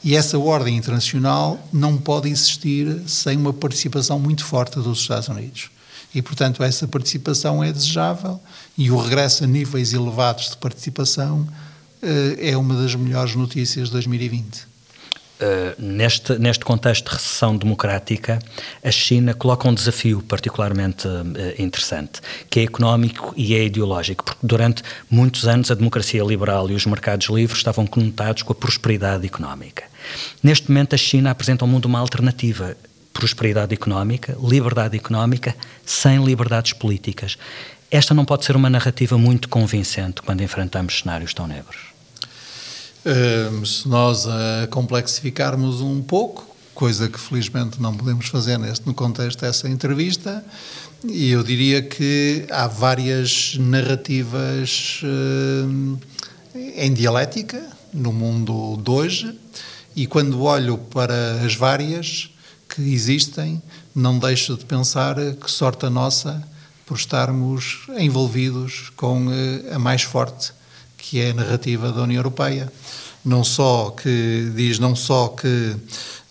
[0.02, 5.70] E essa ordem internacional não pode existir sem uma participação muito forte dos Estados Unidos.
[6.14, 8.40] E, portanto, essa participação é desejável
[8.76, 11.46] e o regresso a níveis elevados de participação
[12.38, 14.69] é uma das melhores notícias de 2020.
[15.40, 18.38] Uh, neste, neste contexto de recessão democrática,
[18.84, 21.22] a China coloca um desafio particularmente uh,
[21.58, 22.20] interessante,
[22.50, 26.84] que é económico e é ideológico, porque durante muitos anos a democracia liberal e os
[26.84, 29.84] mercados livres estavam conotados com a prosperidade económica.
[30.42, 32.76] Neste momento, a China apresenta ao mundo uma alternativa.
[33.12, 37.36] Prosperidade económica, liberdade económica, sem liberdades políticas.
[37.90, 41.89] Esta não pode ser uma narrativa muito convincente quando enfrentamos cenários tão negros.
[43.64, 49.40] Se nós a complexificarmos um pouco, coisa que felizmente não podemos fazer neste, no contexto
[49.40, 50.44] dessa entrevista,
[51.04, 55.00] e eu diria que há várias narrativas
[56.76, 59.38] em dialética no mundo de hoje,
[59.96, 62.30] e quando olho para as várias
[62.68, 63.60] que existem,
[63.94, 66.42] não deixo de pensar que sorte a nossa
[66.86, 70.52] por estarmos envolvidos com eh, a mais forte,
[71.02, 72.70] que é a narrativa da União Europeia
[73.24, 75.76] não só que diz não só que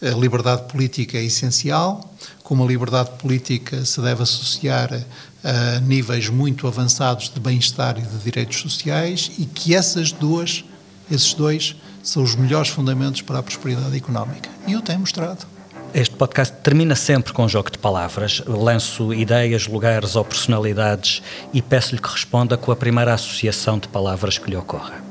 [0.02, 5.06] a liberdade política é essencial, como a liberdade política se deve associar
[5.44, 10.64] a níveis muito avançados de bem-estar e de direitos sociais e que essas duas,
[11.12, 14.50] esses dois, são os melhores fundamentos para a prosperidade económica.
[14.66, 15.46] E o tem mostrado.
[15.94, 18.44] Este podcast termina sempre com um jogo de palavras.
[18.46, 21.22] Lanço ideias, lugares ou personalidades
[21.52, 25.04] e peço-lhe que responda com a primeira associação de palavras que lhe ocorra.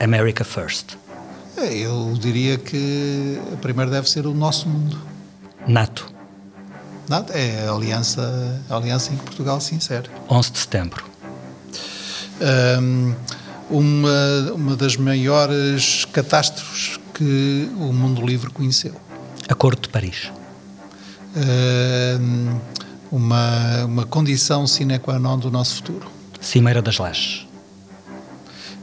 [0.00, 0.96] America First?
[1.56, 4.98] É, eu diria que a primeira deve ser o nosso mundo.
[5.66, 6.10] NATO?
[7.06, 10.08] NATO é a aliança, a aliança em que Portugal se insere.
[10.30, 11.04] 11 de setembro?
[12.80, 13.14] Um,
[13.68, 18.94] uma, uma das maiores catástrofes que o mundo livre conheceu.
[19.50, 20.30] Acordo de Paris?
[21.36, 22.58] Um,
[23.10, 26.10] uma, uma condição sine qua non do nosso futuro.
[26.40, 27.50] Cimeira das Lajes?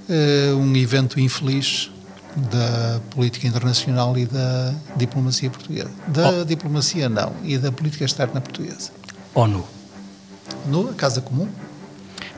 [0.07, 1.91] uh, um evento infeliz
[2.35, 5.91] da política internacional e da diplomacia portuguesa.
[6.07, 6.45] Da oh.
[6.45, 8.91] diplomacia, não, e da política externa portuguesa.
[9.33, 9.65] ONU.
[10.67, 11.47] No Casa Comum.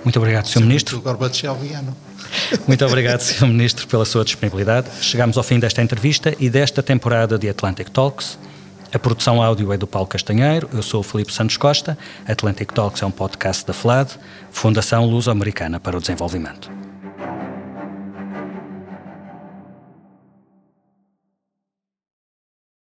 [0.03, 0.61] Muito obrigado, Sr.
[0.61, 0.97] Ministro.
[2.67, 3.47] Muito obrigado, Sr.
[3.47, 4.87] Ministro, pela sua disponibilidade.
[5.01, 8.37] Chegamos ao fim desta entrevista e desta temporada de Atlantic Talks.
[8.91, 11.97] A produção áudio é do Paulo Castanheiro, eu sou o Felipe Santos Costa.
[12.27, 14.11] Atlantic Talks é um podcast da FLAD,
[14.51, 16.78] Fundação Luso-Americana para o Desenvolvimento.